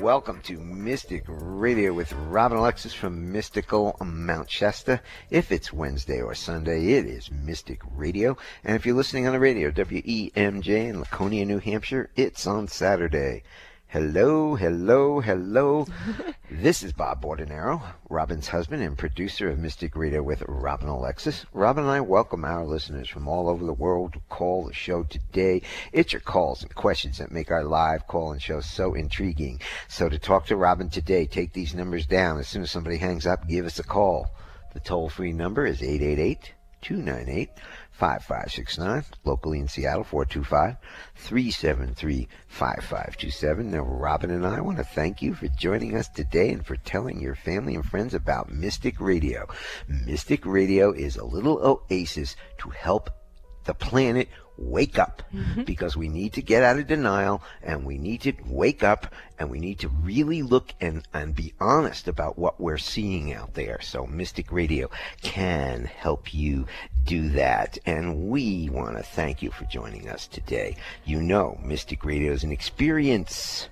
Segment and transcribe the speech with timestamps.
[0.00, 5.00] welcome to Mystic Radio with Robin Alexis from Mystical Mount Shasta.
[5.28, 8.36] If it's Wednesday or Sunday, it is Mystic Radio.
[8.62, 13.42] And if you're listening on the radio, WEMJ in Laconia, New Hampshire, it's on Saturday.
[13.90, 15.86] Hello, hello, hello.
[16.50, 21.46] this is Bob Bordenero, Robin's husband and producer of Mystic Radio with Robin Alexis.
[21.54, 25.04] Robin and I welcome our listeners from all over the world to call the show
[25.04, 25.62] today.
[25.90, 29.58] It's your calls and questions that make our live call and show so intriguing.
[29.88, 32.38] So to talk to Robin today, take these numbers down.
[32.38, 34.26] As soon as somebody hangs up, give us a call.
[34.74, 37.50] The toll free number is 888 298
[37.98, 39.04] 5569.
[39.24, 40.76] Locally in Seattle, 425
[41.16, 43.70] 373 5527.
[43.72, 47.20] Now, Robin and I want to thank you for joining us today and for telling
[47.20, 49.48] your family and friends about Mystic Radio.
[49.88, 53.10] Mystic Radio is a little oasis to help
[53.64, 55.62] the planet wake up mm-hmm.
[55.62, 59.50] because we need to get out of denial and we need to wake up and
[59.50, 63.80] we need to really look and, and be honest about what we're seeing out there.
[63.80, 64.90] So Mystic Radio
[65.22, 66.66] can help you
[67.04, 67.78] do that.
[67.86, 70.76] And we want to thank you for joining us today.
[71.04, 73.68] You know, Mystic Radio is an experience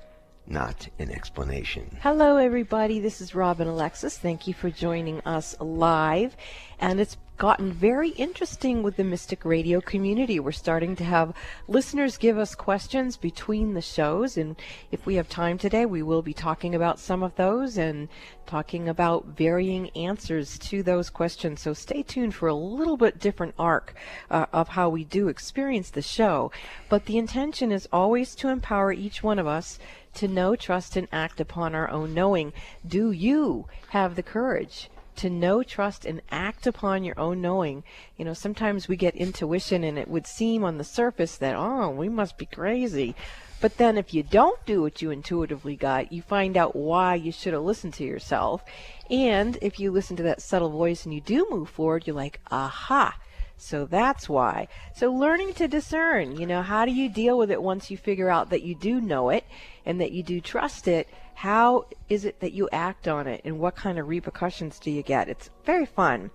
[0.48, 1.98] not an explanation.
[2.02, 3.00] Hello, everybody.
[3.00, 4.16] This is Robin Alexis.
[4.16, 6.36] Thank you for joining us live.
[6.78, 10.40] And it's gotten very interesting with the Mystic Radio community.
[10.40, 11.34] We're starting to have
[11.68, 14.56] listeners give us questions between the shows, and
[14.90, 18.08] if we have time today, we will be talking about some of those and
[18.46, 21.60] talking about varying answers to those questions.
[21.60, 23.94] So stay tuned for a little bit different arc
[24.30, 26.50] uh, of how we do experience the show.
[26.88, 29.78] But the intention is always to empower each one of us
[30.14, 32.54] to know, trust, and act upon our own knowing.
[32.86, 34.88] Do you have the courage?
[35.16, 37.84] To know, trust, and act upon your own knowing.
[38.16, 41.90] You know, sometimes we get intuition and it would seem on the surface that, oh,
[41.90, 43.14] we must be crazy.
[43.60, 47.32] But then if you don't do what you intuitively got, you find out why you
[47.32, 48.62] should have listened to yourself.
[49.10, 52.40] And if you listen to that subtle voice and you do move forward, you're like,
[52.50, 53.16] aha.
[53.56, 54.68] So that's why.
[54.94, 58.28] So learning to discern, you know, how do you deal with it once you figure
[58.28, 59.44] out that you do know it
[59.86, 61.08] and that you do trust it?
[61.36, 65.02] How is it that you act on it and what kind of repercussions do you
[65.02, 65.28] get?
[65.28, 66.30] It's very fun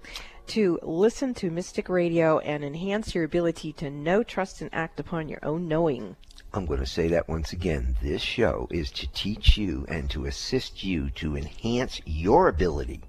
[0.48, 5.28] to listen to Mystic Radio and enhance your ability to know, trust, and act upon
[5.28, 6.18] your own knowing.
[6.54, 7.96] I'm going to say that once again.
[8.00, 13.02] This show is to teach you and to assist you to enhance your ability,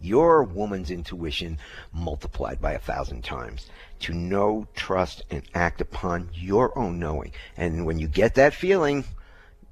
[0.00, 1.58] your woman's intuition
[1.92, 3.68] multiplied by a thousand times,
[4.00, 7.32] to know, trust, and act upon your own knowing.
[7.58, 9.04] And when you get that feeling,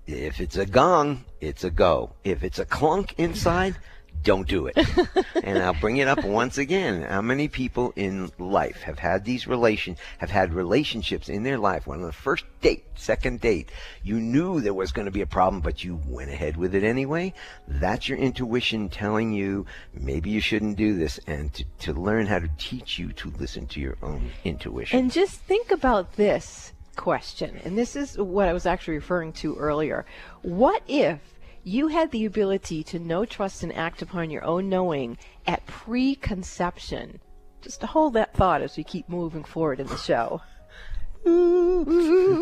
[0.06, 2.12] if it's a gong, it's a go.
[2.24, 3.76] If it's a clunk inside,
[4.22, 4.76] don't do it.
[5.44, 7.02] and I'll bring it up once again.
[7.02, 11.86] How many people in life have had these relations, have had relationships in their life
[11.86, 13.70] when on the first date, second date,
[14.02, 16.84] you knew there was going to be a problem, but you went ahead with it
[16.84, 17.32] anyway?
[17.68, 22.38] That's your intuition telling you maybe you shouldn't do this and to, to learn how
[22.38, 24.98] to teach you to listen to your own intuition.
[24.98, 29.56] And just think about this question, and this is what I was actually referring to
[29.56, 30.06] earlier.
[30.42, 31.20] What if
[31.62, 37.20] you had the ability to know, trust, and act upon your own knowing at preconception?
[37.62, 40.42] Just to hold that thought as we keep moving forward in the show.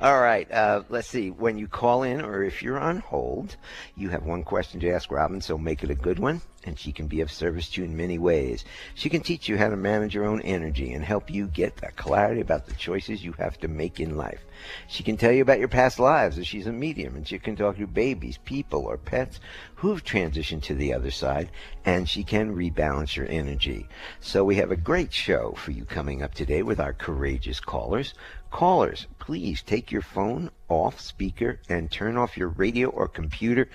[0.00, 0.50] All right.
[0.50, 1.30] Uh, let's see.
[1.30, 3.56] When you call in or if you're on hold,
[3.96, 6.92] you have one question to ask Robin, so make it a good one, and she
[6.92, 8.64] can be of service to you in many ways.
[8.94, 11.96] She can teach you how to manage your own energy and help you get that
[11.96, 14.40] clarity about the choices you have to make in life.
[14.88, 17.54] She can tell you about your past lives as she's a medium, and she can
[17.54, 19.38] talk to babies, people, or pets
[19.76, 21.50] who've transitioned to the other side,
[21.84, 23.86] and she can rebalance your energy.
[24.20, 28.14] So we have a great show for you coming up today with our courageous callers.
[28.54, 33.68] Callers, please take your phone off speaker and turn off your radio or computer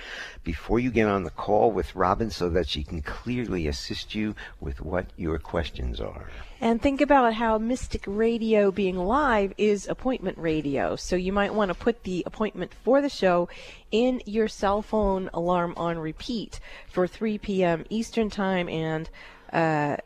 [0.45, 4.35] before you get on the call with Robin so that she can clearly assist you
[4.61, 6.29] with what your questions are.
[6.61, 10.95] And think about how Mystic Radio being live is appointment radio.
[10.95, 13.49] So you might want to put the appointment for the show
[13.91, 17.83] in your cell phone alarm on repeat for 3 p.m.
[17.89, 19.09] Eastern Time and
[19.51, 19.97] uh,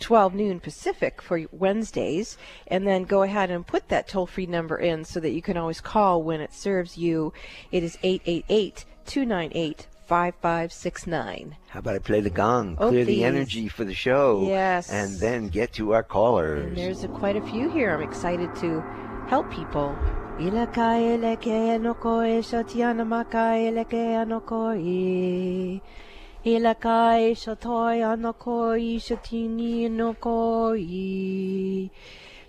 [0.00, 4.76] 12 noon Pacific for Wednesdays, and then go ahead and put that toll free number
[4.76, 7.32] in so that you can always call when it serves you.
[7.72, 11.56] It is 888 298 5569.
[11.68, 13.16] How about I play the gong, oh, clear please.
[13.16, 14.46] the energy for the show?
[14.46, 14.90] Yes.
[14.90, 16.66] And then get to our callers.
[16.66, 17.92] And there's a, quite a few here.
[17.92, 18.80] I'm excited to
[19.28, 19.96] help people.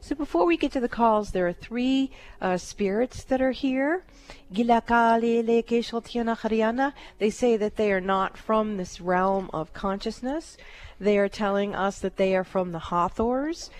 [0.02, 4.04] So before we get to the calls, there are three uh, spirits that are here.
[4.52, 4.62] They
[7.32, 10.58] say that they are not from this realm of consciousness.
[11.00, 13.72] They are telling us that they are from the Hathors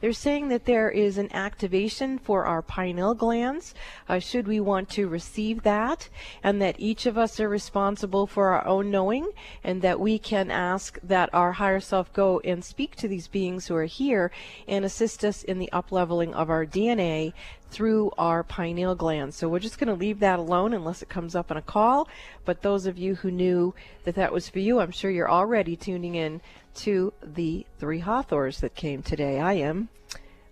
[0.00, 3.74] they're saying that there is an activation for our pineal glands,
[4.08, 6.08] uh, should we want to receive that,
[6.42, 9.30] and that each of us are responsible for our own knowing,
[9.62, 13.66] and that we can ask that our higher self go and speak to these beings
[13.66, 14.30] who are here
[14.66, 17.34] and assist us in the upleveling of our DNA
[17.70, 19.34] through our pineal gland.
[19.34, 22.08] So we're just going to leave that alone unless it comes up in a call.
[22.44, 23.74] But those of you who knew
[24.04, 26.40] that that was for you, I'm sure you're already tuning in
[26.76, 29.40] to the three Hathors that came today.
[29.40, 29.88] I am.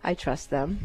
[0.04, 0.78] I trust them.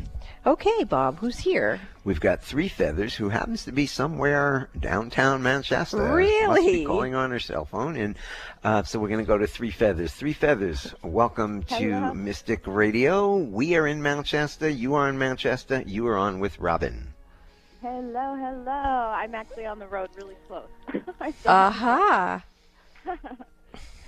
[0.45, 1.81] Okay, Bob, who's here?
[2.05, 5.97] We've got Three Feathers, who happens to be somewhere downtown Mount Shasta.
[5.97, 6.47] Really?
[6.47, 8.15] Must be calling on her cell phone, and
[8.63, 10.13] uh, so we're going to go to Three Feathers.
[10.13, 12.09] Three Feathers, welcome Hello.
[12.09, 13.35] to Mystic Radio.
[13.35, 14.71] We are in Mount Shasta.
[14.71, 15.83] You are in Mount Shasta.
[15.85, 17.13] You are on with Robin.
[17.81, 18.71] Hello, hello.
[18.71, 20.67] I'm actually on the road really close.
[21.19, 22.43] I don't- Aha.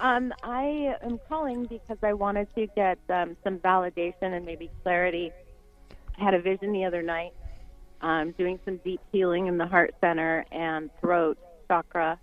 [0.02, 5.32] um, I am calling because I wanted to get um, some validation and maybe clarity.
[6.20, 7.34] I had a vision the other night
[8.02, 11.38] um, doing some deep healing in the heart center and throat
[11.68, 12.20] chakra.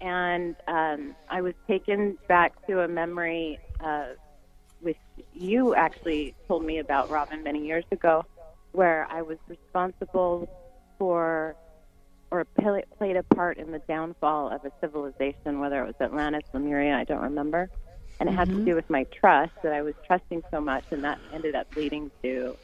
[0.00, 4.06] And um, I was taken back to a memory uh,
[4.80, 4.98] which
[5.32, 8.24] you actually told me about, Robin, many years ago,
[8.72, 10.48] where I was responsible
[10.98, 11.54] for
[12.32, 16.42] or pla- played a part in the downfall of a civilization, whether it was Atlantis,
[16.54, 17.68] Lemuria, I don't remember.
[18.18, 21.04] And it had to do with my trust that I was trusting so much, and
[21.04, 22.56] that ended up leading to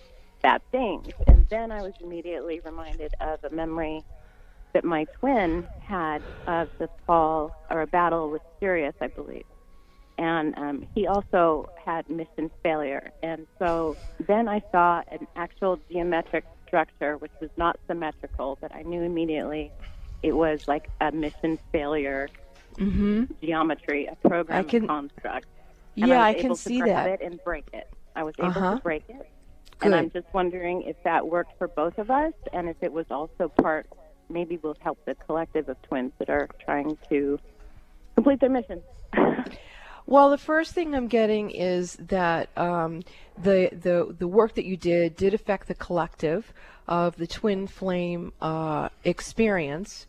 [0.42, 1.12] bad things.
[1.26, 4.02] And then I was immediately reminded of a memory
[4.72, 9.44] that my twin had of the fall or a battle with Sirius, I believe.
[10.16, 13.10] And um, he also had mission failure.
[13.22, 18.82] And so then I saw an actual geometric structure, which was not symmetrical, but I
[18.82, 19.72] knew immediately
[20.22, 22.28] it was like a mission failure
[22.76, 23.24] Mm-hmm.
[23.42, 25.46] geometry, a program can- construct.
[25.96, 27.08] And Yeah, I, I was can able see that.
[27.08, 27.88] it and break it.
[28.14, 28.76] I was able Uh-huh.
[28.76, 29.16] to break it.
[29.80, 29.86] Good.
[29.86, 33.06] And I'm just wondering if that worked for both of us and if it was
[33.10, 33.86] also part,
[34.28, 37.40] maybe will help the collective of twins that are trying to
[38.14, 38.80] complete their mission.
[40.08, 43.02] Well, the first thing I'm getting is that um,
[43.36, 46.50] the the the work that you did did affect the collective
[46.86, 50.06] of the twin flame uh, experience,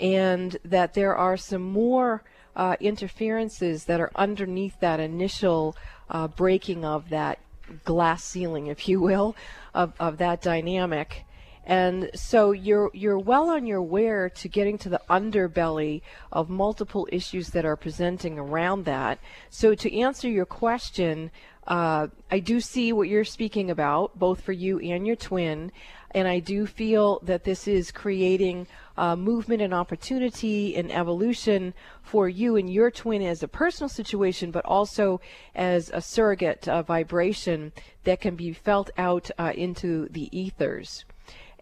[0.00, 2.22] and that there are some more
[2.56, 5.76] uh, interferences that are underneath that initial
[6.08, 7.38] uh, breaking of that
[7.84, 9.36] glass ceiling, if you will,
[9.74, 11.26] of, of that dynamic.
[11.64, 17.08] And so you're you're well on your way to getting to the underbelly of multiple
[17.12, 19.20] issues that are presenting around that.
[19.48, 21.30] So to answer your question,
[21.66, 25.70] uh, I do see what you're speaking about, both for you and your twin,
[26.10, 28.66] and I do feel that this is creating
[28.96, 34.50] uh, movement and opportunity and evolution for you and your twin as a personal situation,
[34.50, 35.20] but also
[35.54, 37.72] as a surrogate uh, vibration
[38.02, 41.04] that can be felt out uh, into the ethers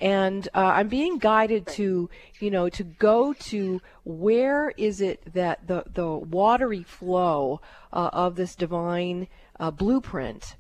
[0.00, 2.08] and uh, I'm being guided to,
[2.38, 7.61] you know, to go to where is it that the the watery flow
[7.93, 10.56] uh, of this divine uh, blueprint,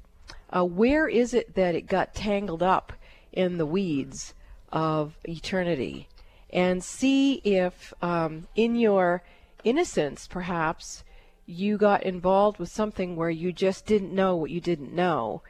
[0.50, 2.92] uh, where is it that it got tangled up
[3.32, 4.34] in the weeds
[4.72, 6.08] of eternity,
[6.50, 9.22] and see if um, in your
[9.64, 11.02] innocence, perhaps,
[11.46, 15.42] you got involved with something where you just didn't know what you didn't know,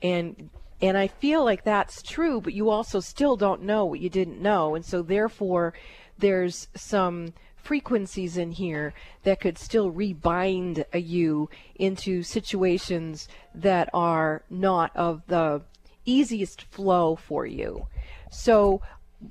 [0.00, 0.48] and
[0.80, 4.40] and I feel like that's true, but you also still don't know what you didn't
[4.40, 4.74] know.
[4.74, 5.72] And so, therefore,
[6.18, 14.42] there's some frequencies in here that could still rebind a you into situations that are
[14.48, 15.62] not of the
[16.04, 17.86] easiest flow for you.
[18.30, 18.82] So,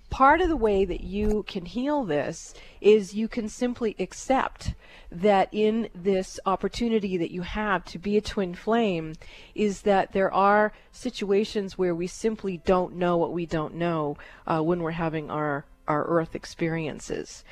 [0.09, 4.73] part of the way that you can heal this is you can simply accept
[5.11, 9.13] that in this opportunity that you have to be a twin flame
[9.53, 14.61] is that there are situations where we simply don't know what we don't know uh,
[14.61, 17.43] when we're having our our earth experiences.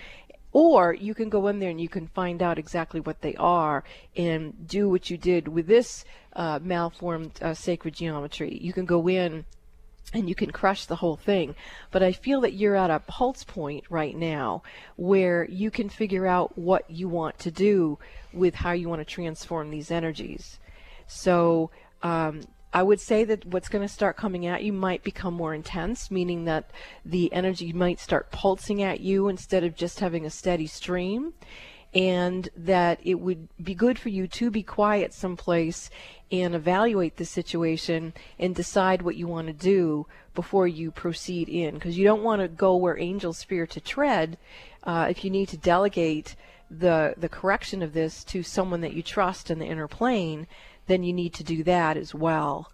[0.52, 3.84] Or you can go in there and you can find out exactly what they are
[4.16, 8.58] and do what you did with this uh, malformed uh, sacred geometry.
[8.62, 9.46] You can go in
[10.14, 11.56] and you can crush the whole thing.
[11.92, 14.64] But I feel that you're at a pulse point right now
[14.96, 17.98] where you can figure out what you want to do
[18.32, 20.60] with how you want to transform these energies.
[21.08, 22.42] So um,
[22.74, 26.10] I would say that what's going to start coming at you might become more intense,
[26.10, 26.72] meaning that
[27.06, 31.34] the energy might start pulsing at you instead of just having a steady stream.
[31.94, 35.90] And that it would be good for you to be quiet someplace
[36.32, 41.76] and evaluate the situation and decide what you want to do before you proceed in.
[41.76, 44.38] Because you don't want to go where angels fear to tread
[44.84, 46.36] uh, if you need to delegate
[46.70, 50.48] the the correction of this to someone that you trust in the inner plane
[50.88, 52.72] then you need to do that as well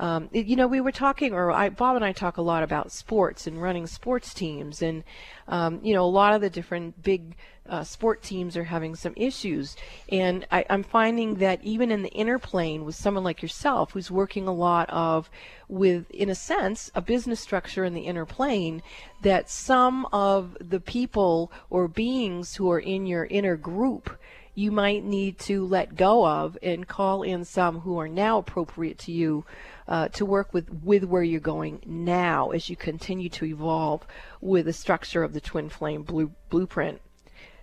[0.00, 2.90] um, you know, we were talking, or I, Bob and I talk a lot about
[2.90, 5.04] sports and running sports teams, and
[5.46, 7.36] um, you know, a lot of the different big
[7.68, 9.76] uh, sport teams are having some issues,
[10.08, 14.10] and I, I'm finding that even in the inner plane with someone like yourself, who's
[14.10, 15.28] working a lot of,
[15.68, 18.82] with in a sense, a business structure in the inner plane,
[19.20, 24.18] that some of the people or beings who are in your inner group
[24.54, 28.98] you might need to let go of and call in some who are now appropriate
[28.98, 29.44] to you
[29.90, 34.06] uh, to work with, with where you're going now as you continue to evolve
[34.40, 37.00] with the structure of the twin flame blue, blueprint.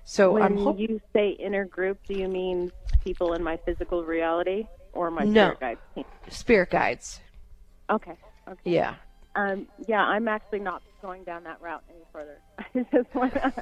[0.04, 2.72] So when I'm hope- you say inner group, do you mean
[3.04, 5.56] people in my physical reality or my no.
[5.56, 6.06] spirit guides team?
[6.30, 7.22] Spirit guides.
[7.90, 8.18] Okay.
[8.48, 8.60] Okay.
[8.64, 8.96] Yeah.
[9.36, 12.38] Um, yeah, I'm actually not going down that route any further.
[12.60, 13.54] I just want to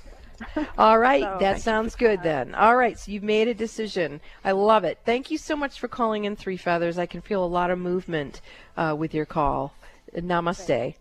[0.77, 2.55] All right, So- that sounds good then.
[2.55, 4.21] All right, so you've made a decision.
[4.43, 4.99] I love it.
[5.05, 6.97] Thank you so much for calling in Three Feathers.
[6.97, 8.41] I can feel a lot of movement
[8.77, 9.73] uh, with your call.
[10.15, 10.95] Namaste.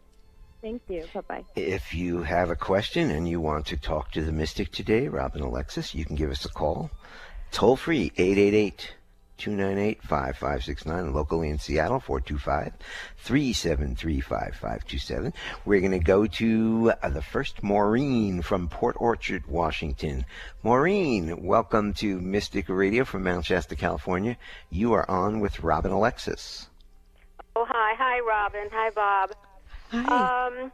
[0.62, 1.04] Thank you.
[1.12, 1.44] Bye bye.
[1.56, 5.42] If you have a question and you want to talk to the mystic today, Robin
[5.42, 6.90] Alexis, you can give us a call.
[7.52, 8.94] Toll free, 888
[9.44, 11.12] 298 5569.
[11.12, 12.72] Locally in Seattle, 425
[13.18, 15.34] 373 5527.
[15.66, 20.24] We're going to go to uh, the first Maureen from Port Orchard, Washington.
[20.62, 24.38] Maureen, welcome to Mystic Radio from Mount Shasta, California.
[24.70, 26.70] You are on with Robin Alexis.
[27.54, 27.94] Oh, hi.
[27.98, 28.70] Hi, Robin.
[28.72, 29.30] Hi, Bob.
[29.90, 30.46] Hi.
[30.46, 30.72] Um,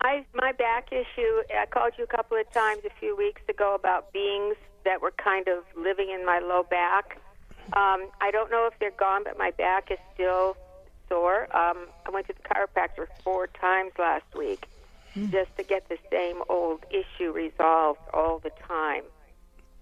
[0.00, 1.42] I my back issue.
[1.54, 5.12] I called you a couple of times a few weeks ago about beings that were
[5.12, 7.20] kind of living in my low back.
[7.72, 10.56] Um, I don't know if they're gone, but my back is still
[11.08, 11.44] sore.
[11.56, 14.66] Um, I went to the chiropractor four times last week
[15.32, 19.02] just to get the same old issue resolved all the time,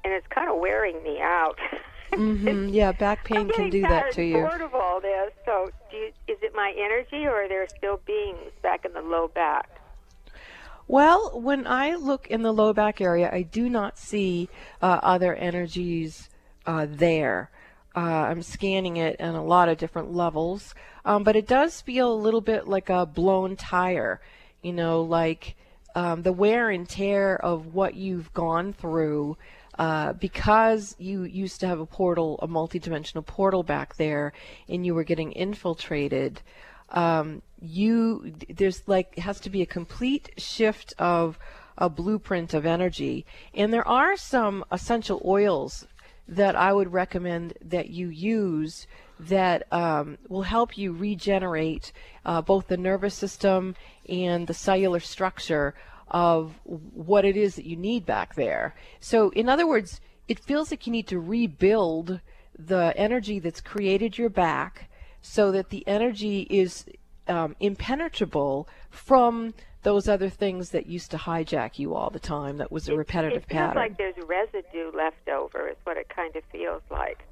[0.05, 1.57] and it's kind of wearing me out.
[2.15, 4.35] hmm Yeah, back pain can do that to you.
[4.35, 5.31] bored of all this.
[5.45, 9.01] So, do you, is it my energy, or are there still beings back in the
[9.01, 9.69] low back?
[10.89, 14.51] Well, when I look in the low back area, I do not see
[14.83, 16.29] uh, other energies
[16.67, 17.51] uh, there.
[17.95, 22.13] Uh, I'm scanning it in a lot of different levels, um, but it does feel
[22.13, 24.21] a little bit like a blown tire.
[24.63, 25.57] You know, like
[25.95, 29.37] um, the wear and tear of what you've gone through.
[29.79, 34.35] Uh, because you used to have a portal, a multidimensional portal back there,
[34.69, 36.43] and you were getting infiltrated,
[36.93, 41.39] um, you there's like has to be a complete shift of
[41.79, 45.87] a blueprint of energy and there are some essential oils
[46.29, 48.87] that i would recommend that you use
[49.29, 51.93] that um, will help you regenerate
[52.25, 53.75] uh, both the nervous system
[54.09, 55.75] and the cellular structure
[56.09, 58.75] of what it is that you need back there.
[59.01, 62.21] So in other words it feels like you need to rebuild
[62.59, 64.89] the energy that's created your back
[65.21, 66.85] so that the energy is
[67.29, 72.59] um, impenetrable from those other things that used to hijack you all the time.
[72.59, 73.71] That was a repetitive pattern.
[73.71, 75.69] it feels like there's residue left over.
[75.69, 77.25] Is what it kind of feels like.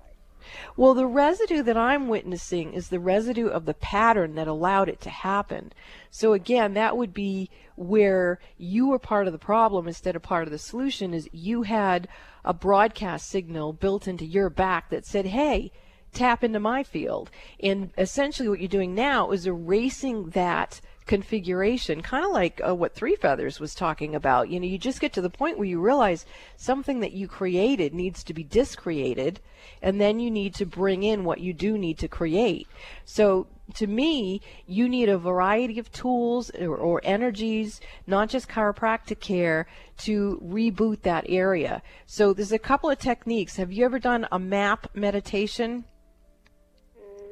[0.76, 5.00] Well, the residue that I'm witnessing is the residue of the pattern that allowed it
[5.02, 5.72] to happen.
[6.10, 10.44] So again, that would be where you were part of the problem instead of part
[10.44, 12.08] of the solution is you had
[12.44, 15.72] a broadcast signal built into your back that said, "Hey,
[16.12, 17.30] tap into my field."
[17.62, 22.94] And essentially what you're doing now is erasing that configuration, kind of like uh, what
[22.94, 24.48] Three Feathers was talking about.
[24.48, 26.24] You know, you just get to the point where you realize
[26.56, 29.40] something that you created needs to be discreated,
[29.82, 32.68] and then you need to bring in what you do need to create.
[33.04, 39.18] So, to me, you need a variety of tools or, or energies, not just chiropractic
[39.18, 39.66] care,
[39.98, 41.82] to reboot that area.
[42.06, 43.56] So, there's a couple of techniques.
[43.56, 45.86] Have you ever done a map meditation?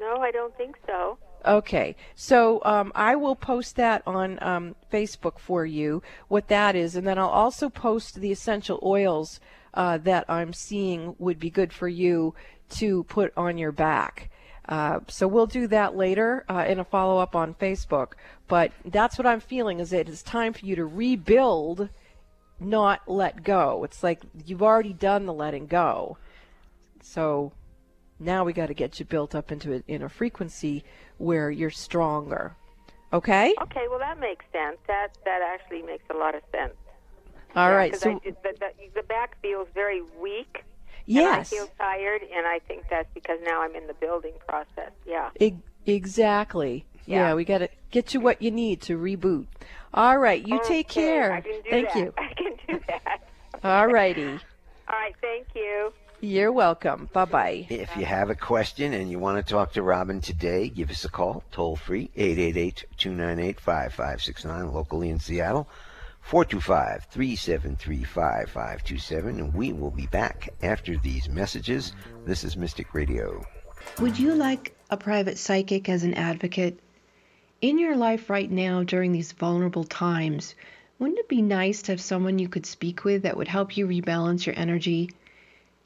[0.01, 1.17] No, I don't think so.
[1.45, 6.95] Okay, so um, I will post that on um, Facebook for you, what that is,
[6.95, 9.39] and then I'll also post the essential oils
[9.73, 12.35] uh, that I'm seeing would be good for you
[12.71, 14.29] to put on your back.
[14.67, 18.13] Uh, so we'll do that later uh, in a follow up on Facebook.
[18.47, 21.89] But that's what I'm feeling is that it's time for you to rebuild,
[22.59, 23.83] not let go.
[23.83, 26.17] It's like you've already done the letting go.
[27.01, 27.53] So
[28.19, 30.83] now we got to get you built up into a, in a frequency
[31.17, 32.55] where you're stronger.
[33.11, 33.55] Okay?
[33.61, 34.77] Okay, well that makes sense.
[34.87, 36.73] That that actually makes a lot of sense.
[37.55, 37.95] All yeah, right.
[37.95, 40.63] So I, the, the, the back feels very weak.
[41.07, 41.51] yes.
[41.51, 44.91] I feel tired, and I think that's because now I'm in the building process.
[45.07, 45.29] Yeah.
[45.39, 45.53] E-
[45.87, 46.85] exactly.
[47.07, 47.29] Yeah.
[47.29, 47.33] Yeah.
[47.33, 49.47] we got to get you what you need to reboot.
[49.93, 50.45] All right.
[50.47, 51.33] You take care.
[51.33, 51.97] I can do Thank that.
[51.97, 52.13] you.
[52.17, 53.23] I can do that.
[53.63, 54.27] All righty.
[54.87, 55.15] All right.
[55.19, 55.91] Thank you.
[56.21, 57.09] You're welcome.
[57.13, 57.67] Bye bye.
[57.69, 61.05] If you have a question and you want to talk to Robin today, give us
[61.05, 65.69] a call, toll free, 888 298 5569, locally in Seattle,
[66.19, 71.93] 425 373 5527, and we will be back after these messages.
[72.25, 73.45] This is Mystic Radio.
[74.01, 76.79] Would you like a private psychic as an advocate?
[77.61, 80.53] In your life right now, during these vulnerable times,
[80.99, 83.87] wouldn't it be nice to have someone you could speak with that would help you
[83.87, 85.09] rebalance your energy?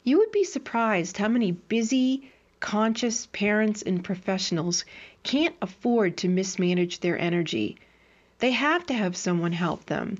[0.05, 2.29] You would be surprised how many busy,
[2.59, 4.83] conscious parents and professionals
[5.23, 7.77] can't afford to mismanage their energy.
[8.39, 10.17] They have to have someone help them.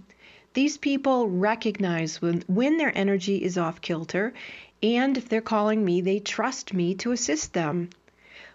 [0.54, 4.34] These people recognize when, when their energy is off kilter,
[4.82, 7.90] and if they're calling me, they trust me to assist them.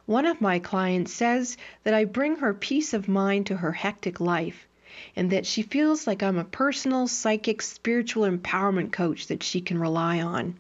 [0.07, 4.19] One of my clients says that I bring her peace of mind to her hectic
[4.19, 4.67] life,
[5.15, 9.79] and that she feels like I'm a personal, psychic, spiritual empowerment coach that she can
[9.79, 10.59] rely on.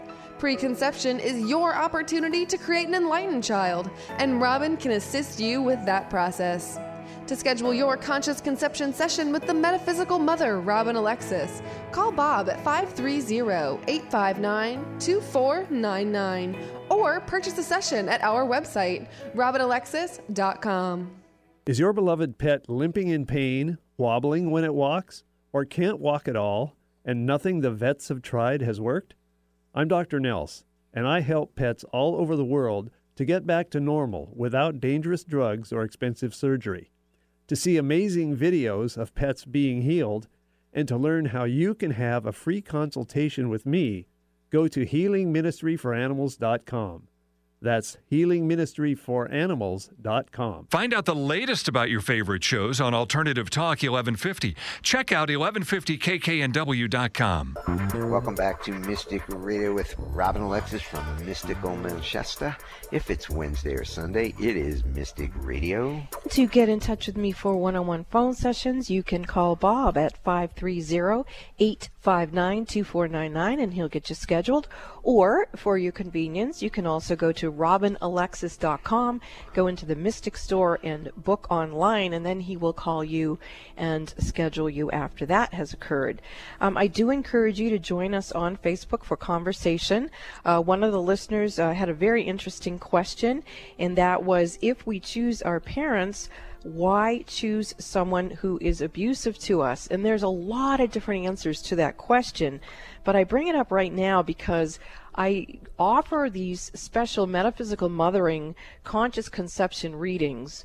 [0.41, 5.85] Preconception is your opportunity to create an enlightened child, and Robin can assist you with
[5.85, 6.79] that process.
[7.27, 12.59] To schedule your conscious conception session with the metaphysical mother, Robin Alexis, call Bob at
[12.63, 13.39] 530
[13.87, 16.57] 859 2499
[16.89, 21.11] or purchase a session at our website, robinalexis.com.
[21.67, 25.23] Is your beloved pet limping in pain, wobbling when it walks,
[25.53, 26.75] or can't walk at all,
[27.05, 29.13] and nothing the vets have tried has worked?
[29.73, 30.19] I'm Dr.
[30.19, 34.81] Nels, and I help pets all over the world to get back to normal without
[34.81, 36.91] dangerous drugs or expensive surgery.
[37.47, 40.27] To see amazing videos of pets being healed
[40.73, 44.07] and to learn how you can have a free consultation with me,
[44.49, 47.07] go to healingministryforanimals.com.
[47.61, 50.67] That's healingministryforanimals.com.
[50.71, 54.55] Find out the latest about your favorite shows on Alternative Talk 1150.
[54.81, 57.57] Check out 1150kknw.com.
[58.11, 62.57] Welcome back to Mystic Radio with Robin Alexis from Mystical Mount Shasta.
[62.91, 66.01] If it's Wednesday or Sunday, it is Mystic Radio.
[66.31, 69.55] To get in touch with me for one on one phone sessions, you can call
[69.55, 74.67] Bob at 530 859 2499 and he'll get you scheduled.
[75.03, 79.21] Or, for your convenience, you can also go to robinalexis.com,
[79.53, 83.39] go into the Mystic Store and book online, and then he will call you
[83.75, 86.21] and schedule you after that has occurred.
[86.59, 90.11] Um, I do encourage you to join us on Facebook for conversation.
[90.45, 93.43] Uh, one of the listeners uh, had a very interesting question,
[93.79, 96.29] and that was if we choose our parents,
[96.63, 99.87] why choose someone who is abusive to us?
[99.87, 102.61] And there's a lot of different answers to that question,
[103.03, 104.79] but I bring it up right now because
[105.15, 110.63] I offer these special metaphysical mothering conscious conception readings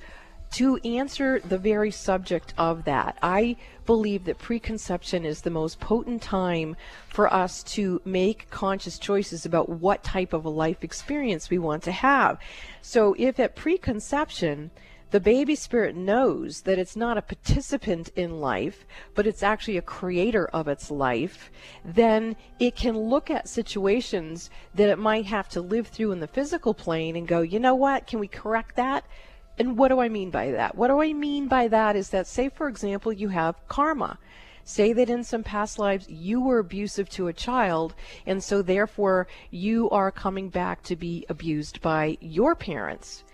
[0.53, 6.23] to answer the very subject of that, I believe that preconception is the most potent
[6.23, 6.77] time
[7.09, 11.83] for us to make conscious choices about what type of a life experience we want
[11.85, 12.39] to have.
[12.81, 14.71] So if at preconception,
[15.17, 19.93] the baby spirit knows that it's not a participant in life, but it's actually a
[19.97, 21.51] creator of its life,
[21.83, 26.27] then it can look at situations that it might have to live through in the
[26.27, 29.07] physical plane and go, you know what, can we correct that?
[29.59, 30.75] And what do I mean by that?
[30.75, 34.19] What do I mean by that is that, say, for example, you have karma.
[34.65, 37.95] Say that in some past lives you were abusive to a child,
[38.27, 43.25] and so therefore you are coming back to be abused by your parents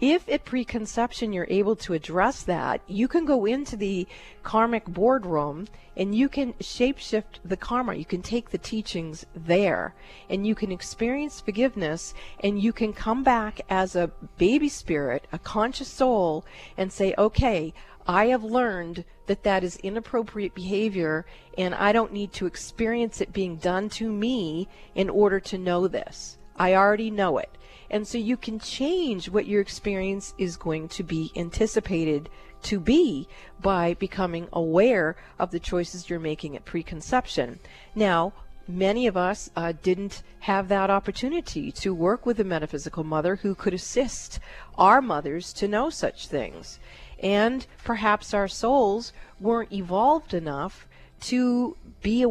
[0.00, 4.06] if at preconception you're able to address that, you can go into the
[4.42, 7.94] karmic boardroom and you can shapeshift the karma.
[7.94, 9.94] You can take the teachings there
[10.28, 15.38] and you can experience forgiveness and you can come back as a baby spirit, a
[15.38, 16.44] conscious soul,
[16.76, 17.72] and say, okay,
[18.06, 21.24] I have learned that that is inappropriate behavior
[21.56, 25.88] and I don't need to experience it being done to me in order to know
[25.88, 26.36] this.
[26.58, 27.50] I already know it.
[27.90, 32.28] And so you can change what your experience is going to be anticipated
[32.62, 33.28] to be
[33.60, 37.60] by becoming aware of the choices you're making at preconception.
[37.94, 38.32] Now,
[38.66, 43.54] many of us uh, didn't have that opportunity to work with a metaphysical mother who
[43.54, 44.40] could assist
[44.76, 46.80] our mothers to know such things.
[47.22, 50.86] And perhaps our souls weren't evolved enough
[51.20, 52.26] to be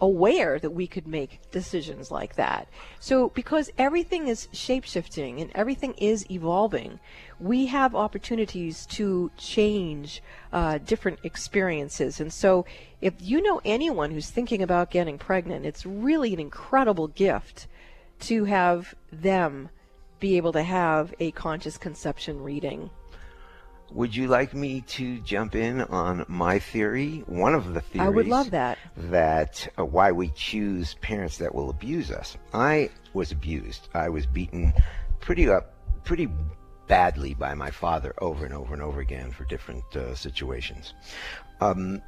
[0.00, 2.68] aware that we could make decisions like that.
[3.00, 7.00] So, because everything is shapeshifting and everything is evolving,
[7.40, 12.20] we have opportunities to change uh, different experiences.
[12.20, 12.66] And so,
[13.00, 17.66] if you know anyone who's thinking about getting pregnant, it's really an incredible gift
[18.20, 19.68] to have them
[20.18, 22.90] be able to have a conscious conception reading.
[23.92, 27.22] Would you like me to jump in on my theory?
[27.26, 28.06] One of the theories.
[28.06, 28.78] I would love that.
[28.96, 32.36] That uh, why we choose parents that will abuse us.
[32.52, 33.88] I was abused.
[33.94, 34.72] I was beaten
[35.20, 35.72] pretty up,
[36.04, 36.28] pretty
[36.88, 40.94] badly by my father over and over and over again for different uh, situations.
[41.60, 42.02] Um,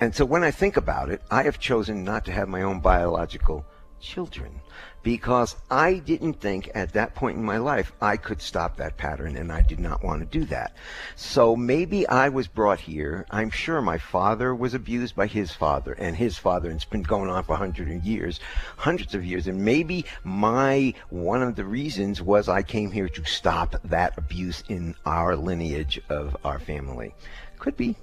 [0.00, 2.80] and so when I think about it, I have chosen not to have my own
[2.80, 3.64] biological
[4.00, 4.60] children
[5.06, 9.36] because I didn't think at that point in my life I could stop that pattern
[9.36, 10.74] and I did not want to do that.
[11.14, 13.24] So maybe I was brought here.
[13.30, 17.04] I'm sure my father was abused by his father and his father and it's been
[17.04, 18.40] going on for hundreds of years,
[18.78, 23.24] hundreds of years and maybe my one of the reasons was I came here to
[23.24, 27.14] stop that abuse in our lineage of our family.
[27.60, 27.96] Could be.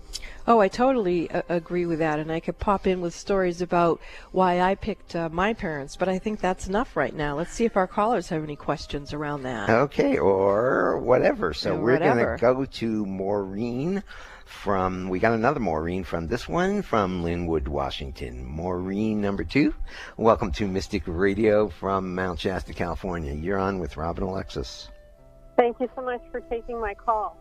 [0.45, 4.01] Oh, I totally uh, agree with that, and I could pop in with stories about
[4.31, 7.37] why I picked uh, my parents, but I think that's enough right now.
[7.37, 9.69] Let's see if our callers have any questions around that.
[9.69, 11.53] Okay, or whatever.
[11.53, 14.03] So Or we're going to go to Maureen
[14.45, 18.45] from, we got another Maureen from this one from Lynnwood, Washington.
[18.45, 19.73] Maureen number two.
[20.17, 23.33] Welcome to Mystic Radio from Mount Shasta, California.
[23.33, 24.89] You're on with Robin Alexis.
[25.57, 27.37] Thank you so much for taking my call.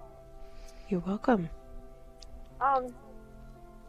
[0.88, 1.48] You're welcome.
[2.60, 2.88] Um,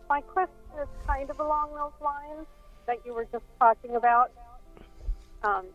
[0.10, 2.47] my question is kind of along those lines
[2.88, 4.32] that you were just talking about.
[5.44, 5.66] Um,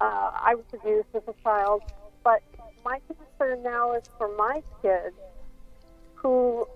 [0.00, 1.82] uh, I was abused as a child,
[2.24, 2.42] but
[2.84, 5.14] my concern now is for my kids
[6.14, 6.66] who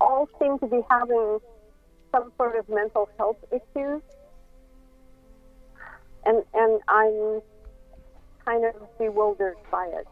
[0.00, 1.38] all seem to be having
[2.12, 4.02] some sort of mental health issues.
[6.26, 7.42] And, and I'm
[8.44, 10.06] kind of bewildered by it.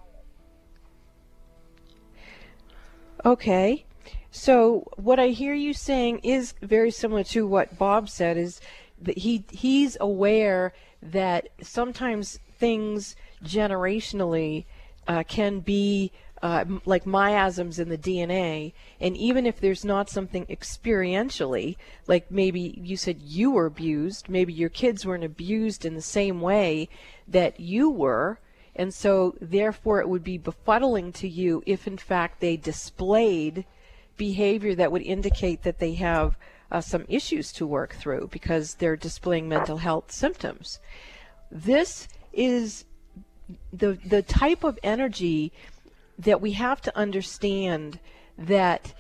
[3.25, 3.85] Okay.
[4.35, 8.63] So what I hear you saying is very similar to what Bob said is
[8.99, 13.15] that he he's aware that sometimes things
[13.45, 14.65] generationally
[15.07, 20.47] uh, can be uh, like miasms in the DNA, and even if there's not something
[20.47, 26.01] experientially, like maybe you said you were abused, maybe your kids weren't abused in the
[26.01, 26.89] same way
[27.29, 28.41] that you were,
[28.75, 33.67] and so therefore it would be befuddling to you if in fact they displayed
[34.29, 36.39] behavior that would indicate that they have
[36.71, 40.79] uh, some issues to work through because they're displaying mental health symptoms.
[41.51, 42.85] This is
[43.73, 45.53] the the type of energy
[46.17, 47.99] that we have to understand
[48.39, 48.95] that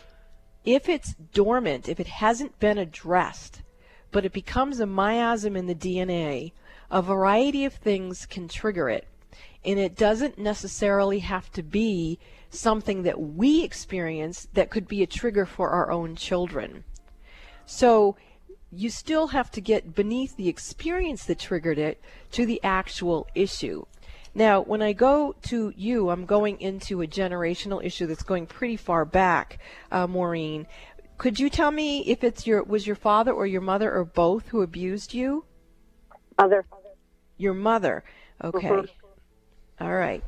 [0.64, 3.62] if it's dormant, if it hasn't been addressed,
[4.11, 6.52] but it becomes a miasm in the DNA,
[6.90, 9.06] a variety of things can trigger it.
[9.64, 12.18] And it doesn't necessarily have to be
[12.52, 16.84] something that we experience that could be a trigger for our own children.
[17.64, 18.16] So
[18.70, 22.00] you still have to get beneath the experience that triggered it
[22.32, 23.84] to the actual issue.
[24.34, 28.76] Now, when I go to you, I'm going into a generational issue that's going pretty
[28.76, 29.58] far back,
[29.90, 30.66] uh, Maureen.
[31.18, 34.48] Could you tell me if it's your was your father or your mother or both
[34.48, 35.44] who abused you?
[36.38, 36.64] Mother.
[37.36, 38.04] Your mother.
[38.42, 38.68] Okay.
[38.68, 38.88] Mhm.
[39.80, 40.24] All right.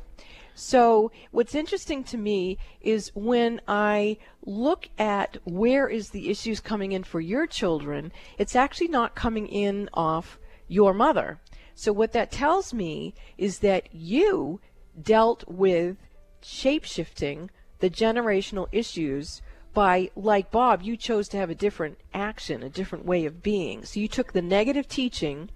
[0.57, 6.93] So, what's interesting to me is when I look at where is the issues coming
[6.93, 10.39] in for your children, it's actually not coming in off
[10.69, 11.41] your mother.
[11.75, 14.61] So, what that tells me is that you
[14.99, 15.97] dealt with
[16.41, 19.41] shape shifting the generational issues
[19.73, 23.83] by, like Bob, you chose to have a different action, a different way of being.
[23.83, 25.49] So, you took the negative teaching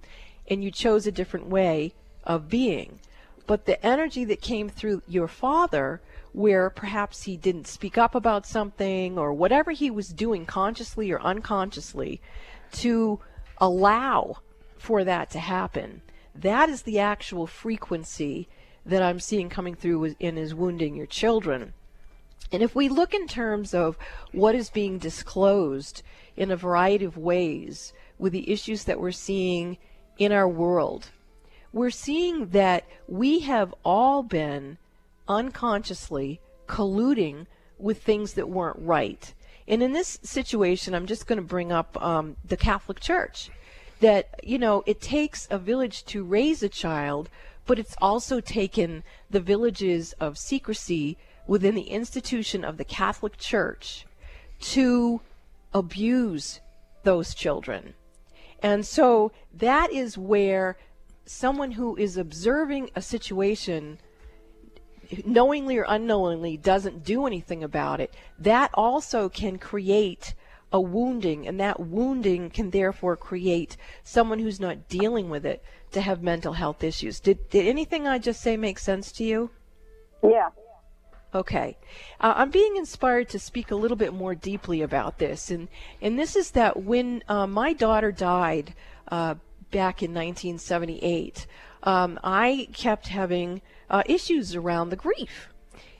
[0.46, 1.94] and you chose a different way
[2.26, 3.00] of being.
[3.50, 6.02] But the energy that came through your father,
[6.34, 11.20] where perhaps he didn't speak up about something or whatever he was doing consciously or
[11.20, 12.22] unconsciously
[12.74, 13.20] to
[13.58, 14.38] allow
[14.78, 16.04] for that to happen,
[16.36, 18.48] that is the actual frequency
[18.86, 21.74] that I'm seeing coming through in his wounding your children.
[22.52, 23.98] And if we look in terms of
[24.32, 26.04] what is being disclosed
[26.38, 29.80] in a variety of ways with the issues that we're seeing
[30.20, 31.10] in our world,
[31.72, 34.78] we're seeing that we have all been
[35.28, 37.46] unconsciously colluding
[37.78, 39.34] with things that weren't right.
[39.68, 43.50] And in this situation, I'm just going to bring up um, the Catholic Church.
[44.02, 47.30] That, you know, it takes a village to raise a child,
[47.66, 54.06] but it's also taken the villages of secrecy within the institution of the Catholic Church
[54.62, 55.22] to
[55.74, 56.62] abuse
[57.04, 57.94] those children.
[58.62, 60.78] And so that is where
[61.30, 64.00] someone who is observing a situation
[65.26, 70.34] knowingly or unknowingly doesn't do anything about it, that also can create
[70.72, 76.02] a wounding, and that wounding can therefore create someone who's not dealing with it to
[76.02, 77.20] have mental health issues.
[77.20, 79.52] Did, did anything I just say make sense to you?
[80.24, 80.50] Yeah.
[81.34, 81.78] Okay.
[82.20, 85.52] Uh, I'm being inspired to speak a little bit more deeply about this.
[85.52, 85.68] And,
[86.02, 88.74] and this is that when uh, my daughter died
[89.10, 89.36] uh,
[89.72, 91.48] back in 1978,
[91.84, 95.50] um, I kept having uh, issues around the grief.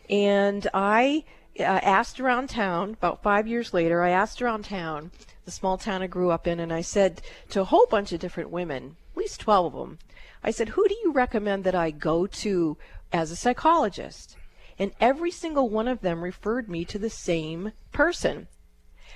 [0.10, 1.24] And I
[1.60, 5.12] uh, asked around town, about five years later, I asked around town,
[5.46, 8.20] the small town I grew up in, and I said to a whole bunch of
[8.20, 10.00] different women, at least 12 of them,
[10.44, 12.78] I said, Who do you recommend that I go to
[13.12, 14.36] as a psychologist?
[14.78, 18.48] And every single one of them referred me to the same person.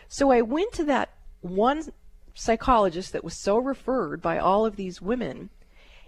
[0.09, 1.09] So I went to that
[1.41, 1.91] one
[2.33, 5.49] psychologist that was so referred by all of these women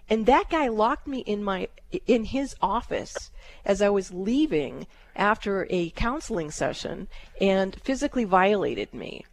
[0.09, 1.67] and that guy locked me in my
[2.05, 3.31] in his office
[3.63, 7.07] as I was leaving after a counseling session
[7.41, 9.25] and physically violated me.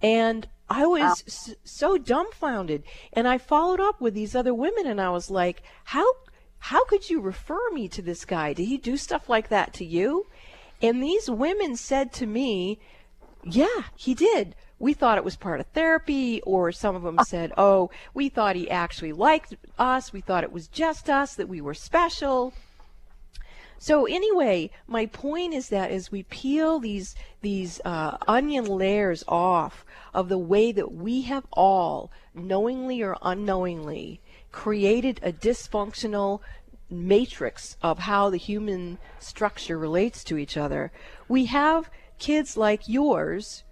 [0.00, 1.14] And I was wow.
[1.26, 5.62] s- so dumbfounded and I followed up with these other women and I was like,
[5.84, 6.06] "How
[6.58, 8.54] how could you refer me to this guy?
[8.54, 10.26] Did he do stuff like that to you?"
[10.80, 12.78] And these women said to me,
[13.42, 17.52] "Yeah, he did." We thought it was part of therapy, or some of them said,
[17.56, 20.12] oh, we thought he actually liked us.
[20.12, 22.52] We thought it was just us, that we were special.
[23.78, 29.84] So anyway, my point is that as we peel these these uh, onion layers off
[30.14, 34.20] of the way that we have all, knowingly or unknowingly,
[34.52, 36.40] created a dysfunctional
[36.88, 40.90] matrix of how the human structure relates to each other,
[41.28, 43.64] we have kids like yours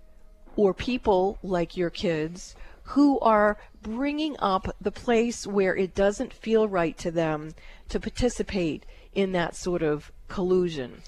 [0.57, 6.69] or people like your kids who are bringing up the place where it doesn't feel
[6.69, 7.55] right to them
[7.89, 8.85] to participate
[9.15, 11.03] in that sort of collusion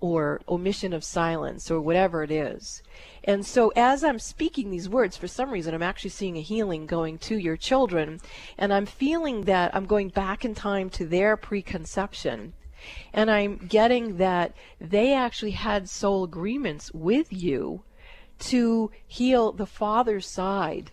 [0.00, 2.82] or omission of silence or whatever it is.
[3.24, 6.86] And so as I'm speaking these words, for some reason, I'm actually seeing a healing
[6.86, 8.20] going to your children.
[8.56, 12.52] And I'm feeling that I'm going back in time to their preconception.
[13.12, 17.82] And I'm getting that they actually had soul agreements with you
[18.38, 20.90] to heal the father's side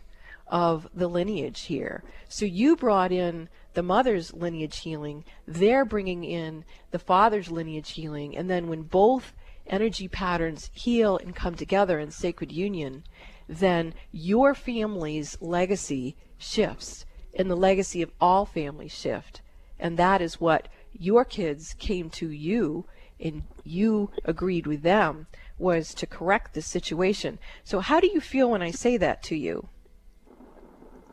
[0.47, 2.03] of the lineage here.
[2.27, 8.37] So you brought in the mother's lineage healing, they're bringing in the father's lineage healing,
[8.37, 9.33] and then when both
[9.67, 13.03] energy patterns heal and come together in sacred union,
[13.47, 19.41] then your family's legacy shifts and the legacy of all families shift.
[19.79, 22.85] And that is what your kids came to you
[23.19, 27.39] and you agreed with them was to correct the situation.
[27.63, 29.69] So, how do you feel when I say that to you?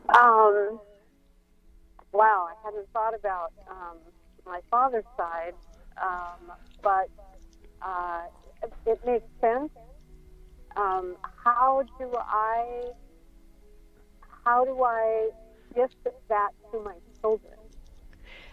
[0.09, 0.79] Um,
[2.11, 3.97] wow, I hadn't thought about um,
[4.45, 5.53] my father's side,
[6.01, 6.51] um,
[6.81, 7.09] but
[7.81, 8.23] uh,
[8.63, 9.71] it, it, makes sense.
[10.75, 12.91] Um, how do I
[14.43, 15.29] how do I
[15.73, 15.95] gift
[16.29, 17.53] that to my children?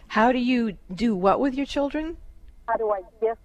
[0.09, 2.16] How do you do what with your children?
[2.66, 3.40] How do I gift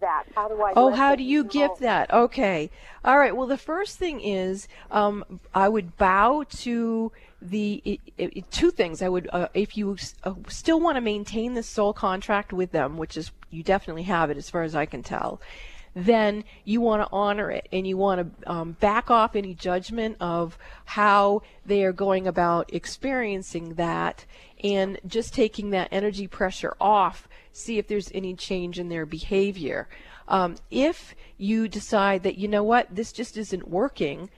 [0.00, 0.24] that?
[0.34, 0.72] How do I?
[0.76, 1.48] Oh, how do you know?
[1.48, 2.12] gift that?
[2.12, 2.70] Okay.
[3.04, 3.36] All right.
[3.36, 9.02] Well, the first thing is um, I would bow to the i i two things.
[9.02, 12.96] I would, uh, if you uh, still want to maintain the soul contract with them,
[12.96, 15.40] which is you definitely have it as far as I can tell,
[15.94, 20.16] then you want to honor it and you want to um, back off any judgment
[20.20, 24.24] of how they are going about experiencing that
[24.62, 29.88] and just taking that energy pressure off, see if there's any change in their behavior.
[30.28, 34.30] Um, if you decide that, you know what, this just isn't working,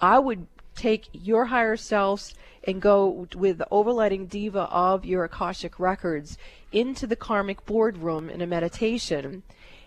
[0.00, 5.80] I would take your higher selves and go with the overlighting diva of your Akashic
[5.80, 6.38] records
[6.70, 9.42] into the karmic boardroom in a meditation.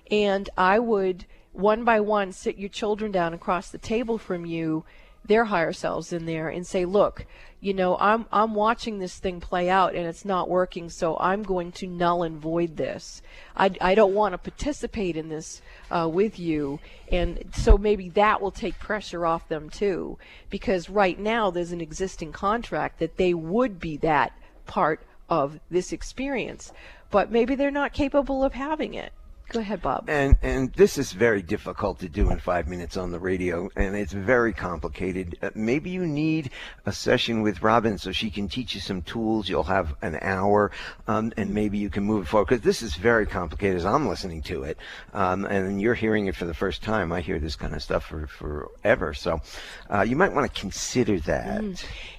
[0.10, 4.84] And I would one by one sit your children down across the table from you,
[5.25, 7.25] their higher selves in there, and say, look,
[7.60, 11.43] you know, I'm I'm watching this thing play out and it's not working, so I'm
[11.43, 13.21] going to null and void this.
[13.55, 16.79] I, I don't want to participate in this uh, with you,
[17.12, 20.17] and so maybe that will take pressure off them too,
[20.49, 24.34] because right now there's an existing contract that they would be that
[24.65, 26.73] part of this experience,
[27.12, 29.13] but maybe they're not capable of having it.
[29.52, 30.10] Go ahead, Bob.
[30.10, 33.98] And and this is very difficult to do in five minutes on the radio, and
[33.98, 35.38] it's very complicated.
[35.42, 36.52] Uh, maybe you need
[36.86, 39.50] a session with Robin so she can teach you some tools.
[39.50, 40.72] You'll have an hour,
[41.06, 44.08] um, and maybe you can move it forward because this is very complicated as I'm
[44.08, 44.78] listening to it,
[45.14, 47.12] um, and you're hearing it for the first time.
[47.12, 49.42] I hear this kind of stuff for forever, so
[49.90, 51.62] uh, you might want to consider that.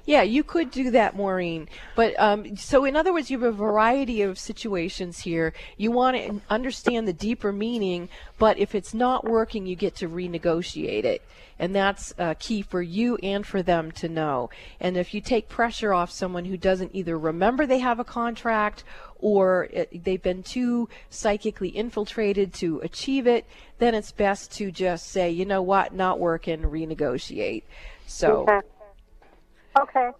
[0.04, 1.68] Yeah, you could do that, Maureen.
[1.94, 5.52] But um, so, in other words, you have a variety of situations here.
[5.76, 10.08] You want to understand the deeper meaning, but if it's not working, you get to
[10.08, 11.22] renegotiate it.
[11.58, 14.50] And that's uh, key for you and for them to know.
[14.80, 18.82] And if you take pressure off someone who doesn't either remember they have a contract
[19.20, 23.46] or it, they've been too psychically infiltrated to achieve it,
[23.78, 27.62] then it's best to just say, you know what, not working, renegotiate.
[28.08, 28.44] So.
[29.78, 30.10] Okay.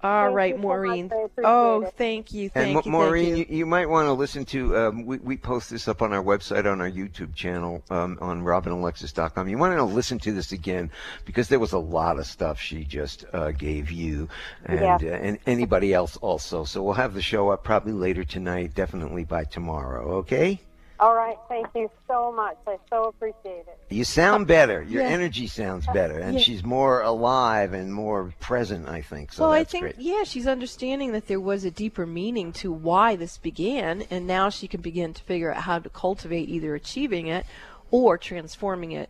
[0.00, 0.68] All Thank right, you so.
[0.68, 1.10] Maureen.
[1.42, 1.94] Oh, it.
[1.98, 3.52] thank you, thank Ma- you, Maureen, thank you.
[3.52, 3.58] you.
[3.58, 4.76] You, might want to listen to.
[4.76, 8.44] Um, we we post this up on our website on our YouTube channel um, on
[8.44, 9.48] RobinAlexis.com.
[9.48, 10.92] You want to listen to this again
[11.24, 14.28] because there was a lot of stuff she just uh, gave you
[14.66, 14.98] and Yeah.
[15.02, 16.62] uh, and anybody else also.
[16.62, 20.18] So we'll have the show up probably later tonight, definitely by tomorrow.
[20.18, 20.60] Okay.
[21.00, 21.36] All right.
[21.48, 22.56] Thank you so much.
[22.66, 23.78] I so appreciate it.
[23.88, 24.82] You sound better.
[24.82, 25.08] Your Yeah.
[25.10, 26.40] energy sounds better, and Yeah.
[26.40, 28.88] she's more alive and more present.
[28.88, 29.32] I think.
[29.32, 29.98] So well, I think great.
[29.98, 34.48] yeah, she's understanding that there was a deeper meaning to why this began, and now
[34.50, 37.46] she can begin to figure out how to cultivate either achieving it
[37.92, 39.08] or transforming it.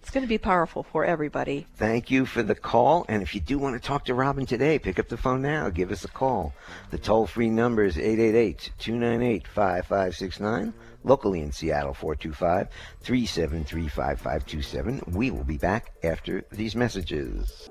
[0.00, 1.66] It's going to be powerful for everybody.
[1.74, 3.04] Thank you for the call.
[3.08, 5.68] And if you do want to talk to Robin today, pick up the phone now.
[5.68, 6.54] Give us a call.
[6.90, 10.74] The toll free number is 888 298 5569.
[11.06, 12.68] Locally in Seattle, 425
[13.00, 15.02] 373 5527.
[15.14, 17.70] We will be back after these messages.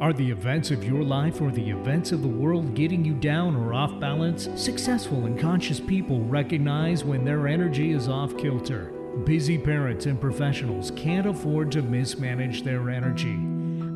[0.00, 3.54] Are the events of your life or the events of the world getting you down
[3.54, 4.48] or off balance?
[4.56, 8.92] Successful and conscious people recognize when their energy is off kilter.
[9.24, 13.36] Busy parents and professionals can't afford to mismanage their energy.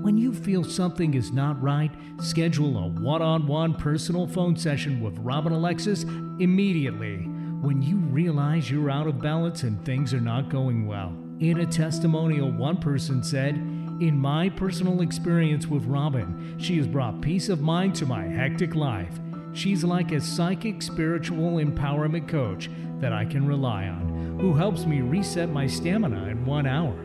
[0.00, 1.90] When you feel something is not right,
[2.22, 6.04] schedule a one on one personal phone session with Robin Alexis
[6.38, 7.28] immediately.
[7.60, 11.14] When you realize you're out of balance and things are not going well.
[11.40, 17.20] In a testimonial, one person said, In my personal experience with Robin, she has brought
[17.20, 19.20] peace of mind to my hectic life.
[19.52, 25.02] She's like a psychic spiritual empowerment coach that I can rely on, who helps me
[25.02, 26.96] reset my stamina in one hour.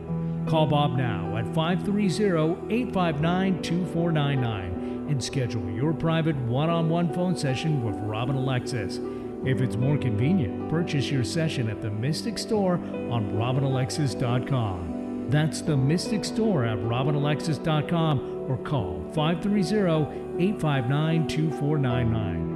[0.48, 7.36] Call Bob now at 530 859 2499 and schedule your private one on one phone
[7.36, 8.98] session with Robin Alexis.
[9.44, 12.74] If it's more convenient, purchase your session at the Mystic Store
[13.10, 15.26] on RobinAlexis.com.
[15.28, 22.55] That's the Mystic Store at RobinAlexis.com or call 530 859 2499.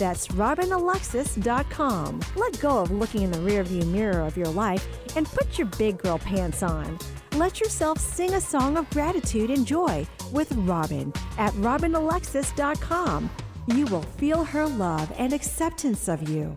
[0.00, 2.20] That's robinalexis.com.
[2.34, 5.98] Let go of looking in the rearview mirror of your life and put your big
[5.98, 6.98] girl pants on.
[7.36, 13.28] Let yourself sing a song of gratitude and joy with Robin at robinalexis.com.
[13.66, 16.56] You will feel her love and acceptance of you.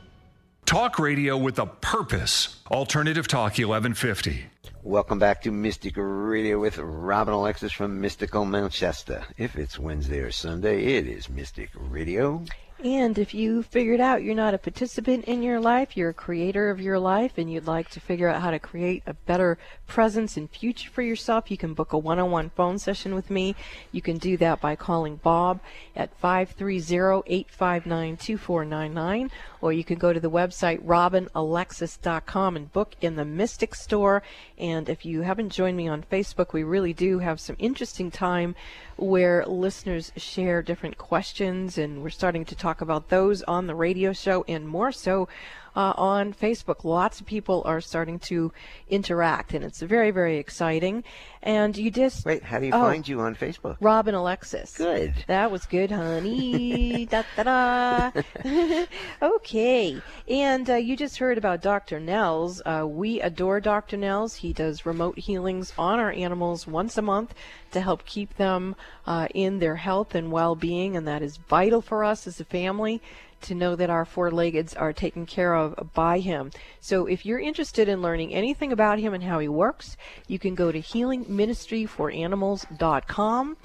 [0.71, 2.55] Talk radio with a purpose.
[2.71, 4.45] Alternative Talk 1150.
[4.83, 9.25] Welcome back to Mystic Radio with Robin Alexis from Mystical Mount Shasta.
[9.37, 12.45] If it's Wednesday or Sunday, it is Mystic Radio.
[12.83, 16.71] And if you figured out you're not a participant in your life, you're a creator
[16.71, 20.35] of your life, and you'd like to figure out how to create a better presence
[20.35, 23.55] and future for yourself, you can book a one on one phone session with me.
[23.91, 25.59] You can do that by calling Bob
[25.95, 33.15] at 530 859 2499, or you can go to the website robinalexis.com and book in
[33.15, 34.23] the Mystic Store.
[34.57, 38.55] And if you haven't joined me on Facebook, we really do have some interesting time
[39.01, 44.13] where listeners share different questions, and we're starting to talk about those on the radio
[44.13, 45.27] show and more so
[45.75, 46.83] uh, on Facebook.
[46.83, 48.51] Lots of people are starting to
[48.89, 51.03] interact, and it's very, very exciting.
[51.43, 52.43] And you just wait.
[52.43, 53.77] How do you oh, find you on Facebook?
[53.79, 54.77] Robin Alexis.
[54.77, 55.13] Good.
[55.27, 57.05] That was good, honey.
[57.09, 58.85] da da da.
[59.21, 59.99] okay.
[60.27, 61.99] And uh, you just heard about Dr.
[61.99, 62.61] Nels.
[62.63, 63.97] Uh, we adore Dr.
[63.97, 64.35] Nels.
[64.35, 67.33] He does remote healings on our animals once a month
[67.71, 68.75] to help keep them
[69.07, 73.01] uh, in their health and well-being, and that is vital for us as a family
[73.41, 76.51] to know that our four-leggeds are taken care of by him.
[76.79, 80.55] So if you're interested in learning anything about him and how he works, you can
[80.55, 83.57] go to healingministryforanimals.com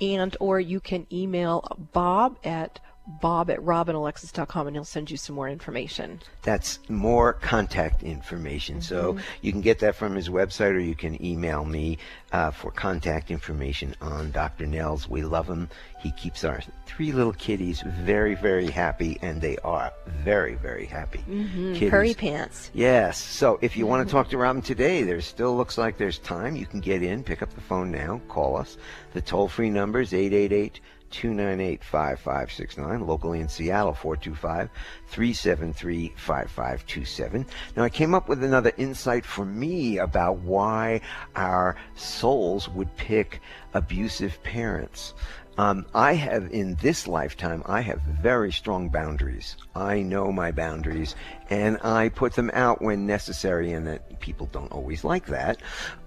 [0.00, 5.34] and or you can email bob at bob at robinalexis.com and he'll send you some
[5.34, 6.20] more information.
[6.42, 8.76] That's more contact information.
[8.76, 8.82] Mm-hmm.
[8.82, 11.98] So you can get that from his website or you can email me
[12.32, 14.66] uh, for contact information on Dr.
[14.66, 15.08] Nels.
[15.08, 15.68] We love him.
[15.98, 21.24] He keeps our three little kitties very, very happy, and they are very, very happy.
[21.28, 22.18] Mm-hmm.
[22.18, 22.70] Pants.
[22.74, 23.18] Yes.
[23.18, 26.54] So if you want to talk to Robin today, there still looks like there's time.
[26.54, 28.76] You can get in, pick up the phone now, call us.
[29.14, 30.78] The toll free number is 888-
[31.10, 33.06] 298 5569.
[33.06, 34.70] Locally in Seattle, 425
[35.06, 37.46] 373 5527.
[37.76, 41.00] Now, I came up with another insight for me about why
[41.36, 43.40] our souls would pick
[43.74, 45.14] abusive parents.
[45.58, 49.56] Um, I have, in this lifetime, I have very strong boundaries.
[49.74, 51.16] I know my boundaries,
[51.50, 55.58] and I put them out when necessary, and that people don't always like that.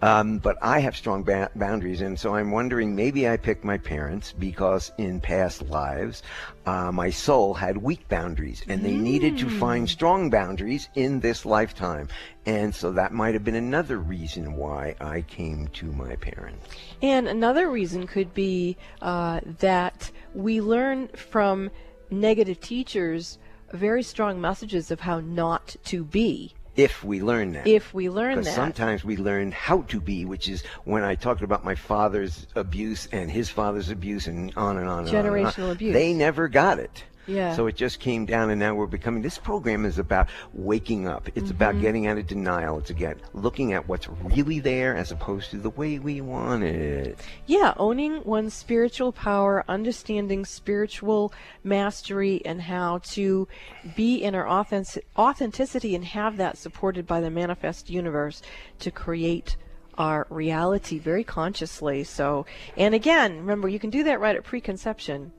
[0.01, 3.77] Um, but I have strong ba- boundaries, and so I'm wondering maybe I picked my
[3.77, 6.23] parents because in past lives,
[6.65, 9.01] uh, my soul had weak boundaries, and they mm.
[9.01, 9.89] needed to find mm.
[9.89, 12.07] strong boundaries in this lifetime.
[12.45, 16.67] And so that might have been another reason why I came to my parents.
[17.01, 21.69] And another reason could be uh, that we learn from
[22.09, 23.37] negative teachers
[23.73, 26.53] very strong messages of how not to be.
[26.75, 27.67] If we learn that.
[27.67, 28.53] If we learn that.
[28.53, 33.07] Sometimes we learn how to be, which is when I talked about my father's abuse
[33.11, 35.71] and his father's abuse and on and on and Generational on.
[35.71, 35.93] abuse.
[35.93, 37.03] They never got it.
[37.27, 37.55] Yeah.
[37.55, 39.21] So it just came down, and now we're becoming.
[39.21, 41.29] This program is about waking up.
[41.35, 41.81] It's about Mhm.
[41.81, 42.79] getting out of denial.
[42.79, 47.19] It's again looking at what's really there as opposed to the way we want it.
[47.45, 51.31] Yeah, owning one's spiritual power, understanding spiritual
[51.63, 53.47] mastery, and how to
[53.95, 58.41] be in our authentic- authenticity and have that supported by the manifest universe
[58.79, 59.57] to create
[59.97, 62.03] our reality very consciously.
[62.03, 62.45] So,
[62.77, 65.31] and again, remember, you can do that right at preconception.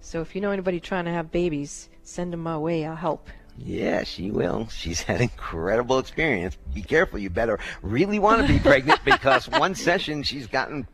[0.00, 2.84] So if you know anybody trying to have babies, send them my way.
[2.84, 3.28] I'll help.
[3.58, 4.68] Yeah, she will.
[4.68, 6.56] She's had incredible experience.
[6.74, 7.18] Be careful.
[7.18, 10.86] You better really want to be pregnant because one session she's gotten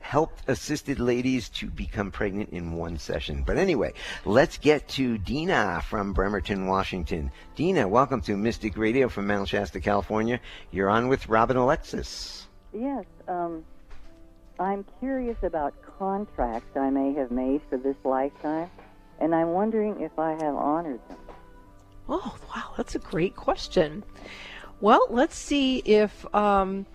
[0.00, 3.42] helped assisted ladies to become pregnant in one session.
[3.44, 3.94] But anyway,
[4.24, 7.32] let's get to Dina from Bremerton, Washington.
[7.56, 10.40] Dina, welcome to Mystic Radio from Mount Shasta, California.
[10.70, 12.46] You're on with Robin Alexis.
[12.72, 13.64] Yes, um,
[14.60, 18.70] I'm curious about contracts I may have made for this lifetime,
[19.20, 21.18] and I'm wondering if I have honored them.
[22.08, 24.04] Oh, wow, that's a great question.
[24.80, 26.86] Well, let's see if um,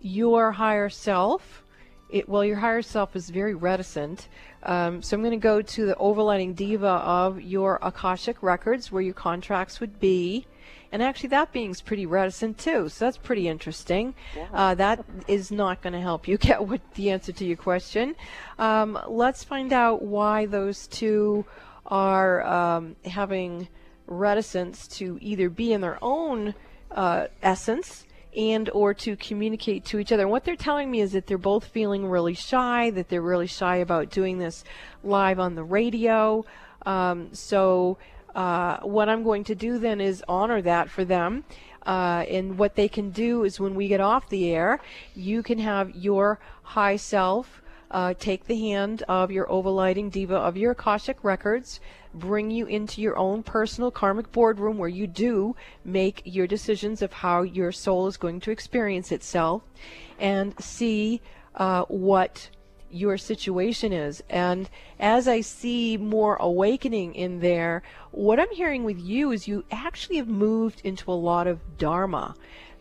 [0.00, 1.64] your higher self,
[2.10, 4.28] it, well, your higher self is very reticent.
[4.62, 9.02] Um, so I'm going to go to the overlighting diva of your Akashic records where
[9.02, 10.46] your contracts would be.
[10.92, 14.14] And actually, that being's pretty reticent too, so that's pretty interesting.
[14.52, 18.14] Uh, that is not going to help you get what the answer to your question.
[18.58, 21.46] Um, let's find out why those two
[21.86, 23.68] are um, having
[24.06, 26.54] reticence to either be in their own
[26.90, 30.22] uh, essence and or to communicate to each other.
[30.22, 33.46] And what they're telling me is that they're both feeling really shy, that they're really
[33.46, 34.64] shy about doing this
[35.02, 36.44] live on the radio.
[36.86, 37.98] Um, so
[38.34, 41.44] uh, what I'm going to do then is honor that for them.
[41.84, 44.80] Uh, and what they can do is when we get off the air,
[45.14, 47.62] you can have your high self
[47.92, 51.78] uh, take the hand of your overlighting diva of your Akashic records,
[52.14, 55.54] bring you into your own personal karmic boardroom where you do
[55.84, 59.62] make your decisions of how your soul is going to experience itself
[60.18, 61.20] and see
[61.56, 62.48] uh, what
[62.92, 64.22] your situation is.
[64.28, 64.68] And
[65.00, 70.16] as I see more awakening in there, what I'm hearing with you is you actually
[70.16, 72.34] have moved into a lot of Dharma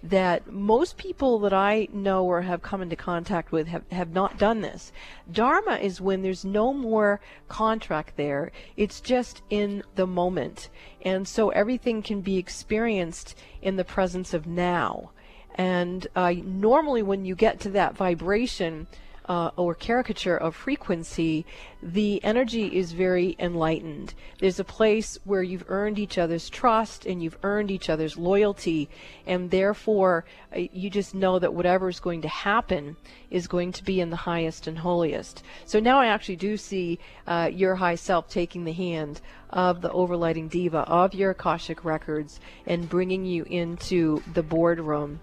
[0.04, 4.40] that most people that I know or have come into contact with have, have not
[4.40, 4.92] done this.
[5.32, 8.52] Dharma is when there's no more contract there.
[8.76, 10.70] It's just in the moment.
[11.04, 15.12] And so everything can be experienced in the presence of now.
[15.56, 18.88] And uh, normally when you get to that vibration,
[19.32, 21.46] uh, or caricature of frequency,
[21.82, 24.14] the energy is very enlightened.
[24.40, 28.90] There's a place where you've earned each other's trust and you've earned each other's loyalty,
[29.26, 32.98] and therefore uh, you just know that whatever is going to happen
[33.30, 35.44] is going to be in the highest and holiest.
[35.64, 39.92] So now I actually do see uh, your high self taking the hand of the
[39.92, 45.22] overlighting diva of your Akashic records and bringing you into the boardroom.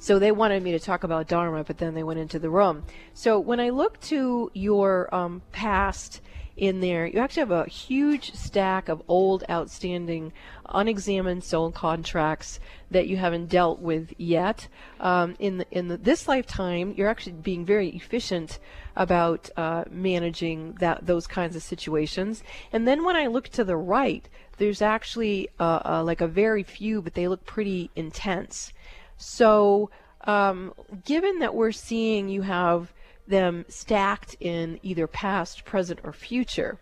[0.00, 2.84] So they wanted me to talk about Dharma, but then they went into the room.
[3.14, 6.20] So when I look to your um, past
[6.56, 10.32] in there, you actually have a huge stack of old, outstanding,
[10.68, 14.68] unexamined soul contracts that you haven't dealt with yet.
[15.00, 18.58] Um, in the, in the, this lifetime, you're actually being very efficient
[18.96, 22.42] about uh, managing that those kinds of situations.
[22.72, 24.28] And then when I look to the right,
[24.58, 28.72] there's actually uh, uh, like a very few, but they look pretty intense.
[29.18, 29.90] So,
[30.24, 30.72] um,
[31.04, 32.92] given that we're seeing you have
[33.26, 36.78] them stacked in either past, present, or future,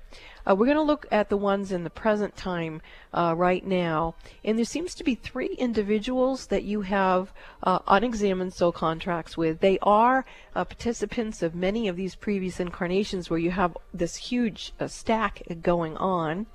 [0.49, 2.81] uh, we're going to look at the ones in the present time
[3.13, 4.15] uh, right now.
[4.45, 7.33] And there seems to be three individuals that you have
[7.65, 9.61] uh, unexamined soul contracts with.
[9.61, 10.25] They are
[10.55, 15.43] uh, participants of many of these previous incarnations where you have this huge uh, stack
[15.63, 16.47] going on.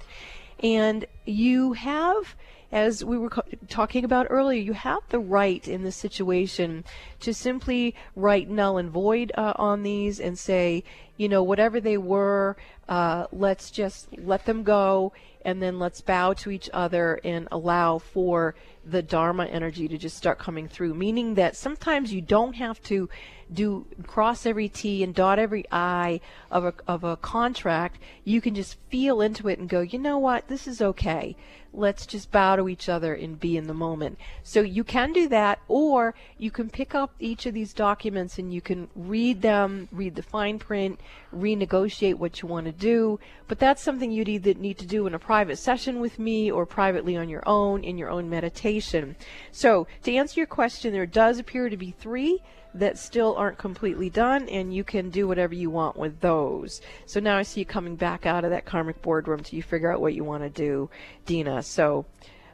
[0.64, 2.36] And you have
[2.72, 6.84] as we were co- talking about earlier, you have the right in this situation
[7.20, 10.84] to simply write null and void uh, on these and say,
[11.18, 12.56] you know, whatever they were,
[12.88, 15.12] uh, let's just let them go
[15.46, 20.18] and then let's bow to each other and allow for the Dharma energy to just
[20.18, 20.94] start coming through.
[20.94, 23.10] Meaning that sometimes you don't have to
[23.54, 28.00] do cross every T and dot every I of a, of a contract.
[28.24, 31.36] You can just feel into it and go, you know what, this is okay.
[31.74, 34.18] Let's just bow to each other and be in the moment.
[34.44, 38.54] So you can do that, or you can pick up each of these documents and
[38.54, 41.00] you can read them, read the fine print,
[41.34, 43.20] renegotiate what you want to do.
[43.48, 46.66] But that's something you'd either need to do in a private session with me or
[46.66, 49.16] privately on your own in your own meditation.
[49.54, 54.10] So, to answer your question, there does appear to be three that still aren't completely
[54.10, 56.82] done, and you can do whatever you want with those.
[57.06, 59.90] So now I see you coming back out of that karmic boardroom till you figure
[59.90, 60.90] out what you want to do,
[61.26, 61.64] Dina.
[61.64, 62.06] So,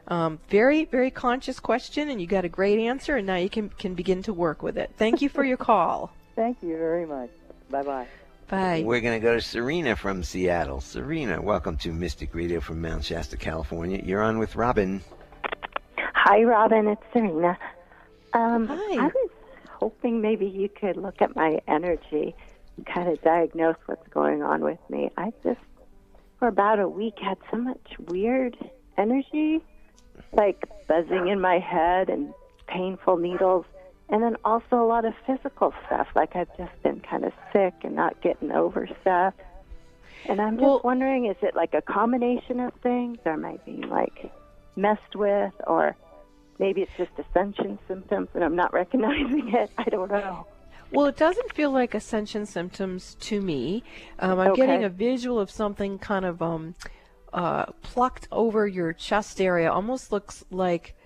[0.06, 3.70] um, very, very conscious question, and you got a great answer, and now you can,
[3.70, 4.92] can begin to work with it.
[4.96, 6.12] Thank you for your call.
[6.36, 7.30] Thank you very much.
[7.70, 8.06] Bye bye.
[8.48, 8.82] Bye.
[8.84, 10.80] We're going to go to Serena from Seattle.
[10.80, 14.00] Serena, welcome to Mystic Radio from Mount Shasta, California.
[14.02, 15.02] You're on with Robin.
[16.14, 16.88] Hi, Robin.
[16.88, 17.58] It's Serena.
[18.32, 18.74] Um, Hi.
[18.74, 19.30] I was
[19.68, 22.34] hoping maybe you could look at my energy
[22.78, 25.10] and kind of diagnose what's going on with me.
[25.18, 25.60] I just,
[26.38, 28.56] for about a week, had so much weird
[28.96, 29.60] energy,
[30.32, 32.32] like buzzing in my head and
[32.66, 33.66] painful needles,
[34.10, 37.74] and then also a lot of physical stuff, like I've just been kind of sick
[37.82, 39.34] and not getting over stuff.
[40.26, 43.88] And I'm just wondering, is it like a combination of things, or am I being
[43.88, 44.30] like
[44.76, 45.96] messed with, or
[46.58, 49.70] maybe it's just ascension symptoms and I'm not recognizing it?
[49.78, 50.46] I don't know.
[50.90, 53.84] Well, it doesn't feel like ascension symptoms to me.
[54.18, 54.56] Um, I'm Okay.
[54.56, 56.74] getting a visual of something kind of um,
[57.32, 59.70] uh, plucked over your chest area.
[59.70, 60.96] Almost looks like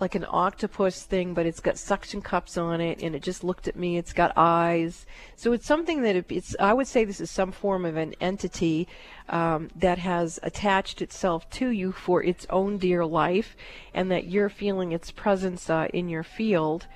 [0.00, 3.66] like an octopus thing, but it's got suction cups on it, and it just looked
[3.66, 3.98] at me.
[3.98, 6.54] It's got eyes, so it's something that it, it's.
[6.60, 8.86] I would say this is some form of an entity
[9.28, 13.56] um, that has attached itself to you for its own dear life,
[13.92, 16.86] and that you're feeling its presence uh, in your field,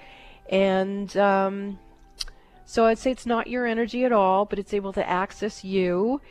[0.48, 1.16] and.
[1.16, 1.78] Um,
[2.64, 6.22] so I'd say it's not your energy at all, but it's able to access you.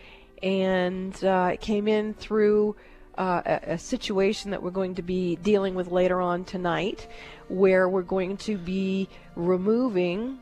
[0.42, 2.76] And uh, it came in through
[3.18, 7.08] uh, a, a situation that we're going to be dealing with later on tonight,
[7.48, 10.40] where we're going to be removing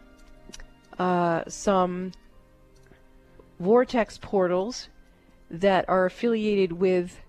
[0.97, 2.11] uh, some
[3.59, 4.89] vortex portals
[5.49, 7.19] that are affiliated with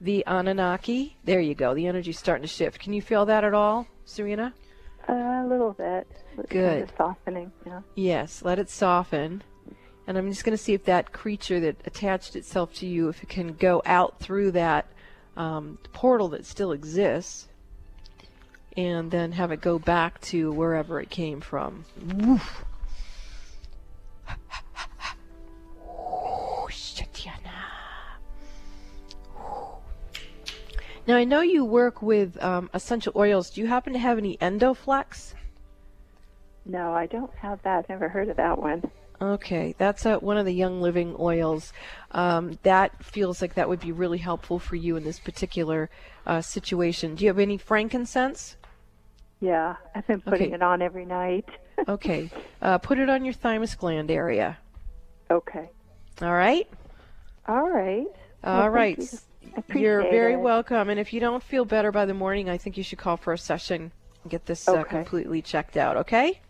[0.00, 1.16] the Anunnaki.
[1.24, 1.74] There you go.
[1.74, 2.78] The energy's starting to shift.
[2.78, 4.54] Can you feel that at all, Serena?
[5.08, 6.06] Uh, a little bit.
[6.36, 6.70] It's Good.
[6.70, 7.52] Kind of softening.
[7.64, 7.80] Yeah.
[7.94, 9.42] Yes, let it soften.
[10.06, 13.22] And I'm just going to see if that creature that attached itself to you, if
[13.22, 14.86] it can go out through that
[15.36, 17.48] um, portal that still exists,
[18.76, 21.84] and then have it go back to wherever it came from.
[22.04, 22.64] Woof.
[31.06, 33.50] Now I know you work with um, essential oils.
[33.50, 35.34] Do you happen to have any Endoflex?
[36.64, 37.88] No, I don't have that.
[37.88, 38.90] Never heard of that one.
[39.20, 41.72] Okay, that's a, one of the Young Living oils.
[42.10, 45.88] Um, that feels like that would be really helpful for you in this particular
[46.26, 47.14] uh, situation.
[47.14, 48.56] Do you have any frankincense?
[49.40, 50.54] Yeah, I've been putting Okay.
[50.54, 51.48] it on every night.
[51.88, 52.30] Okay,
[52.62, 54.56] uh, put it on your thymus gland area.
[55.30, 55.68] Okay.
[56.22, 56.66] All right.
[57.46, 58.06] All right.
[58.42, 58.98] All Well, right.
[58.98, 59.62] You.
[59.74, 60.40] You're very it.
[60.40, 60.88] welcome.
[60.88, 63.34] And if you don't feel better by the morning, I think you should call for
[63.34, 63.92] a session
[64.22, 65.98] and get this uh, completely checked out.
[65.98, 66.40] Okay.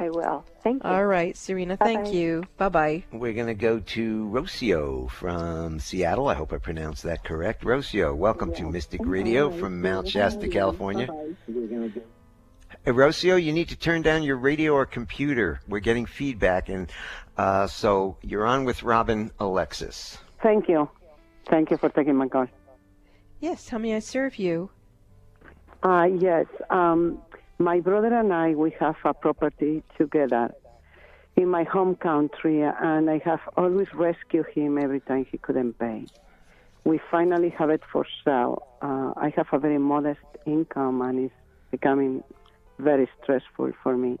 [0.00, 0.46] I will.
[0.62, 0.88] Thank you.
[0.88, 1.76] All right, Serena.
[1.76, 2.10] Thank Bye-bye.
[2.10, 2.44] you.
[2.56, 3.04] Bye bye.
[3.12, 6.26] We're going to go to Rocio from Seattle.
[6.28, 7.64] I hope I pronounced that correct.
[7.64, 11.06] Rocio, welcome to Mystic Radio from Mount Shasta, California.
[11.46, 15.60] Hey, Rocio, you need to turn down your radio or computer.
[15.68, 16.90] We're getting feedback, and
[17.36, 20.16] uh, so you're on with Robin Alexis.
[20.42, 20.88] Thank you.
[21.46, 22.46] Thank you for taking my call.
[23.40, 23.68] Yes.
[23.68, 24.70] How may I serve you?
[25.82, 27.20] Uh, yes, um,
[27.60, 30.52] my brother and I, we have a property together
[31.36, 36.06] in my home country, and I have always rescued him every time he couldn't pay.
[36.84, 38.66] We finally have it for sale.
[38.80, 41.34] Uh, I have a very modest income, and it's
[41.70, 42.24] becoming
[42.78, 44.18] very stressful for me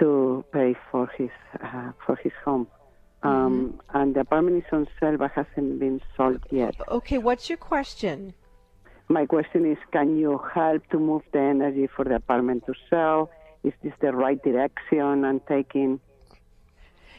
[0.00, 1.30] to pay for his
[1.62, 2.66] uh, for his home.
[3.22, 6.74] Um, And the apartment is on sale, but hasn't been sold yet.
[6.88, 7.18] Okay.
[7.18, 8.34] What's your question?
[9.08, 13.30] My question is, can you help to move the energy for the apartment to sell?
[13.62, 16.00] Is this the right direction I'm taking?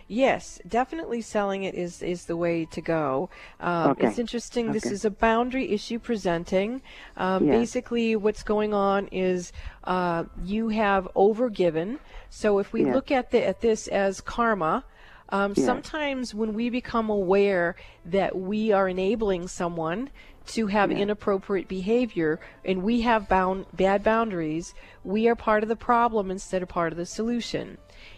[0.08, 3.30] Yes, definitely selling it is, is the way to go.
[3.60, 4.08] Um, Okay.
[4.08, 4.72] It's interesting.
[4.72, 6.82] This is a boundary issue presenting.
[7.18, 7.52] Um, Yeah.
[7.52, 9.52] Basically, what's going on is
[9.86, 11.98] uh, you have overgiven.
[12.30, 12.94] So if we Yeah.
[12.94, 14.86] look at the, at this as karma,
[15.30, 15.66] um, Yeah.
[15.66, 17.76] sometimes when we become aware
[18.06, 20.12] that we are enabling someone
[20.48, 20.98] to have Yeah.
[21.00, 24.74] inappropriate behavior and we have bound bad boundaries,
[25.04, 27.78] we are part of the problem instead of part of the solution.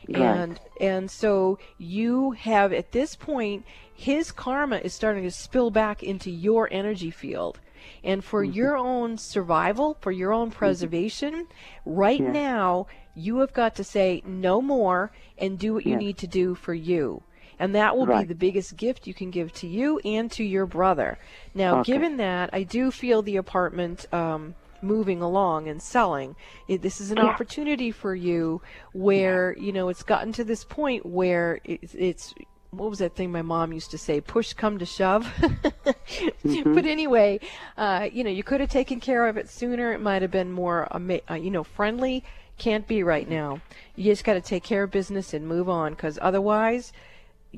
[0.10, 0.22] Right.
[0.22, 6.04] And and so you have at this point his karma is starting to spill back
[6.04, 7.60] into your energy field.
[8.04, 8.54] And for Mm-hmm.
[8.54, 11.48] your own survival, for your own preservation,
[11.86, 12.32] right Yeah.
[12.32, 16.54] now you have got to say no more and do what you need to do
[16.54, 17.24] for you.
[17.60, 20.66] And that will be the biggest gift you can give to you and to your
[20.66, 21.18] brother.
[21.56, 21.94] Now, Okay.
[21.94, 26.36] given that, I do feel the apartment um, moving along and selling.
[26.68, 27.26] It, this is an Yeah.
[27.26, 28.62] opportunity for you
[28.94, 32.34] where, you know, it's gotten to this point where it's, it's
[32.70, 34.22] what was that thing my mom used to say?
[34.22, 35.28] Push come to shove.
[36.46, 36.74] Mm-hmm.
[36.76, 37.40] But anyway,
[37.78, 39.92] uh, you know, you could have taken care of it sooner.
[39.94, 42.24] It might have been more, ama- uh, you know, friendly.
[42.58, 43.62] Can't be right now.
[43.96, 46.94] You just got to take care of business and move on, because otherwise,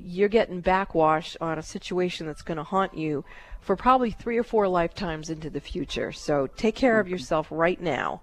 [0.04, 3.24] you're getting backwash on a situation that's going to haunt you
[3.60, 6.12] for probably three or four lifetimes into the future.
[6.12, 8.22] So take care of yourself right now.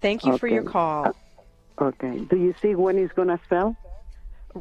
[0.00, 0.70] Thank you for your Okay.
[0.72, 1.04] call.
[1.78, 2.18] Uh, okay.
[2.30, 3.76] Do you see when it's gonna sell?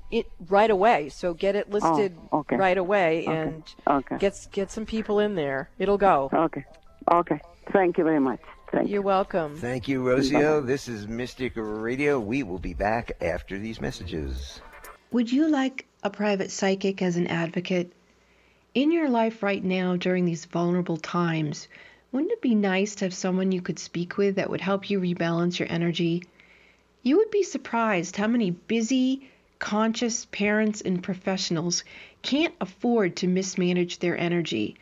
[0.09, 1.09] It, right away.
[1.09, 2.55] So get it listed Oh, okay.
[2.55, 4.17] right away and Okay.
[4.17, 5.69] get get some people in there.
[5.77, 6.31] It'll go.
[6.33, 6.65] Okay.
[7.11, 7.39] Okay.
[7.71, 8.39] Thank you very much.
[8.71, 9.55] Thank You're welcome.
[9.57, 10.65] Thank you, Rocio.
[10.65, 12.19] This is Mystic Radio.
[12.19, 14.61] We will be back after these messages.
[15.11, 17.91] Would you like a private psychic as an advocate?
[18.75, 21.69] In your life right now during these vulnerable times,
[22.11, 24.99] wouldn't it be nice to have someone you could speak with that would help you
[24.99, 26.21] rebalance your energy?
[27.03, 29.29] You would be surprised how many busy,
[29.59, 31.85] conscious parents and professionals
[32.21, 34.75] can't afford to mismanage their energy.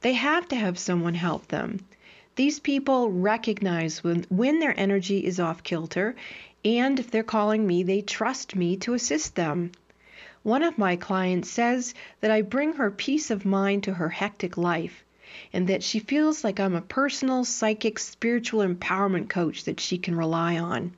[0.00, 1.78] They have to have someone help them.
[2.34, 6.16] These people recognize when, when their energy is off kilter,
[6.64, 9.70] and if they're calling me, they trust me to assist them.
[10.46, 14.56] One of my clients says that I bring her peace of mind to her hectic
[14.56, 15.04] life,
[15.52, 20.14] and that she feels like I'm a personal, psychic, spiritual empowerment coach that she can
[20.14, 20.92] rely on.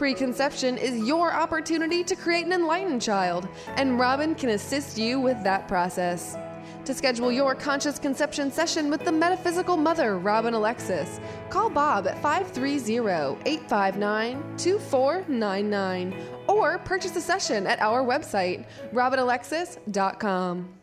[0.00, 3.46] Preconception is your opportunity to create an enlightened child,
[3.76, 6.38] and Robin can assist you with that process.
[6.86, 11.20] To schedule your conscious conception session with the metaphysical mother, Robin Alexis,
[11.50, 12.98] call Bob at 530
[13.44, 16.14] 859 2499
[16.48, 20.79] or purchase a session at our website, robinalexis.com.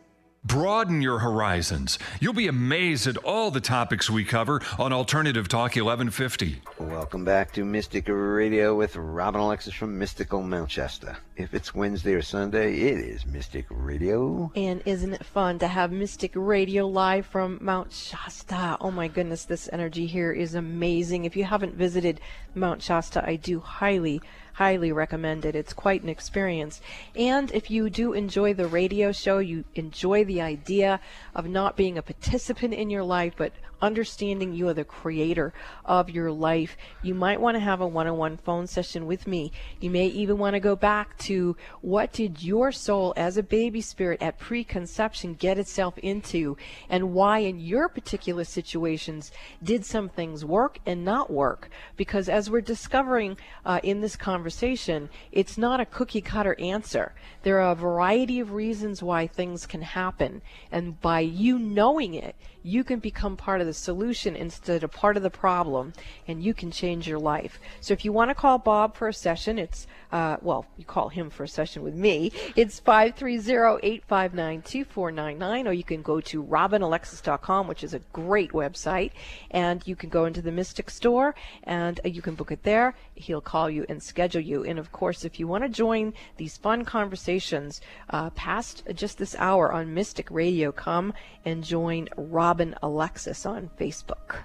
[0.48, 1.98] Broaden your horizons.
[2.20, 6.62] You'll be amazed at all the topics we cover on Alternative Talk 1150.
[6.78, 11.18] Welcome back to Mystic Radio with Robin Alexis from Mystical Mount Shasta.
[11.36, 14.50] If it's Wednesday or Sunday, it is Mystic Radio.
[14.56, 18.78] And isn't it fun to have Mystic Radio live from Mount Shasta?
[18.80, 21.26] Oh my goodness, this energy here is amazing.
[21.26, 22.22] If you haven't visited
[22.54, 24.22] Mount Shasta, I do highly,
[24.58, 25.54] highly recommend it.
[25.54, 26.80] It's quite an experience.
[27.14, 30.98] And if you do enjoy the radio show, you enjoy the idea
[31.32, 35.52] of not being a participant in your life, but understanding you are the creator
[35.84, 39.52] of your life, you might want to have a one-on-one phone session with me.
[39.80, 43.80] You may even want to go back to what did your soul as a baby
[43.80, 46.56] spirit at preconception get itself into
[46.88, 49.30] and why in your particular situations
[49.62, 54.38] did some things work and not work because as we're discovering uh, in this conversation
[54.38, 57.12] conversation, it's not a cookie cutter answer.
[57.42, 60.42] There are a variety of reasons why things can happen.
[60.72, 65.18] And by you knowing it, you can become part of the solution instead of part
[65.18, 65.92] of the problem,
[66.26, 67.60] and you can change your life.
[67.82, 71.10] So if you want to call Bob for a session, it's, uh, well, you call
[71.10, 72.32] him for a session with me.
[72.56, 79.10] It's 530-859-2499, or you can go to robinalexis.com, which is a great website,
[79.50, 82.94] and you can go into the Mystic Store, and uh, you can book it there.
[83.16, 84.64] He'll call you and schedule you.
[84.64, 89.36] And of course, if you want to join these fun conversations uh, past just this
[89.38, 91.12] hour on Mystic Radio, come
[91.44, 94.36] and join Robin Alexis on Facebook.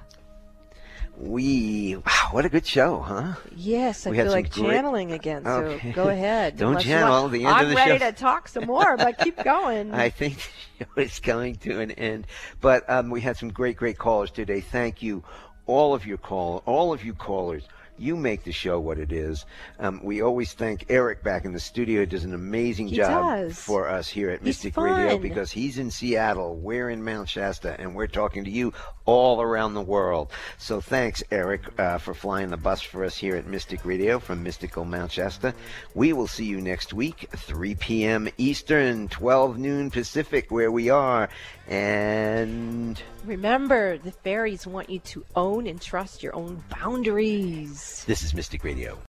[1.18, 3.34] We wow, what a good show, huh?
[3.56, 5.46] Yes, I We feel like great- channeling again.
[5.46, 5.92] Okay.
[5.92, 6.58] So go ahead.
[6.58, 8.10] Don't channel, the end I'm of the ready show.
[8.10, 9.94] to talk some more, but keep going.
[9.94, 10.38] I think
[10.80, 12.26] the show is coming to an end.
[12.62, 14.60] But um, we had some great, great callers today.
[14.60, 15.24] Thank you,
[15.68, 17.64] all of your call, all of you callers.
[17.96, 19.46] You make the show what it is.
[19.80, 22.00] Um, we always thank Eric back in the studio.
[22.00, 23.60] He does an amazing He job does.
[23.60, 27.80] for us here at He's Mystic Radio because he's in Seattle, we're in Mount Shasta,
[27.80, 28.74] and we're talking to you
[29.06, 30.32] all around the world.
[30.58, 34.44] So thanks, Eric, uh, for flying the bus for us here at Mystic Radio from
[34.44, 35.54] Mystical Mount Shasta.
[35.94, 38.30] We will see you next week, 3 p.m.
[38.38, 41.30] Eastern, 12 noon Pacific, where we are.
[41.68, 48.04] And Remember, the fairies want you to own and trust your own boundaries.
[48.06, 48.98] this is Mystic Radio.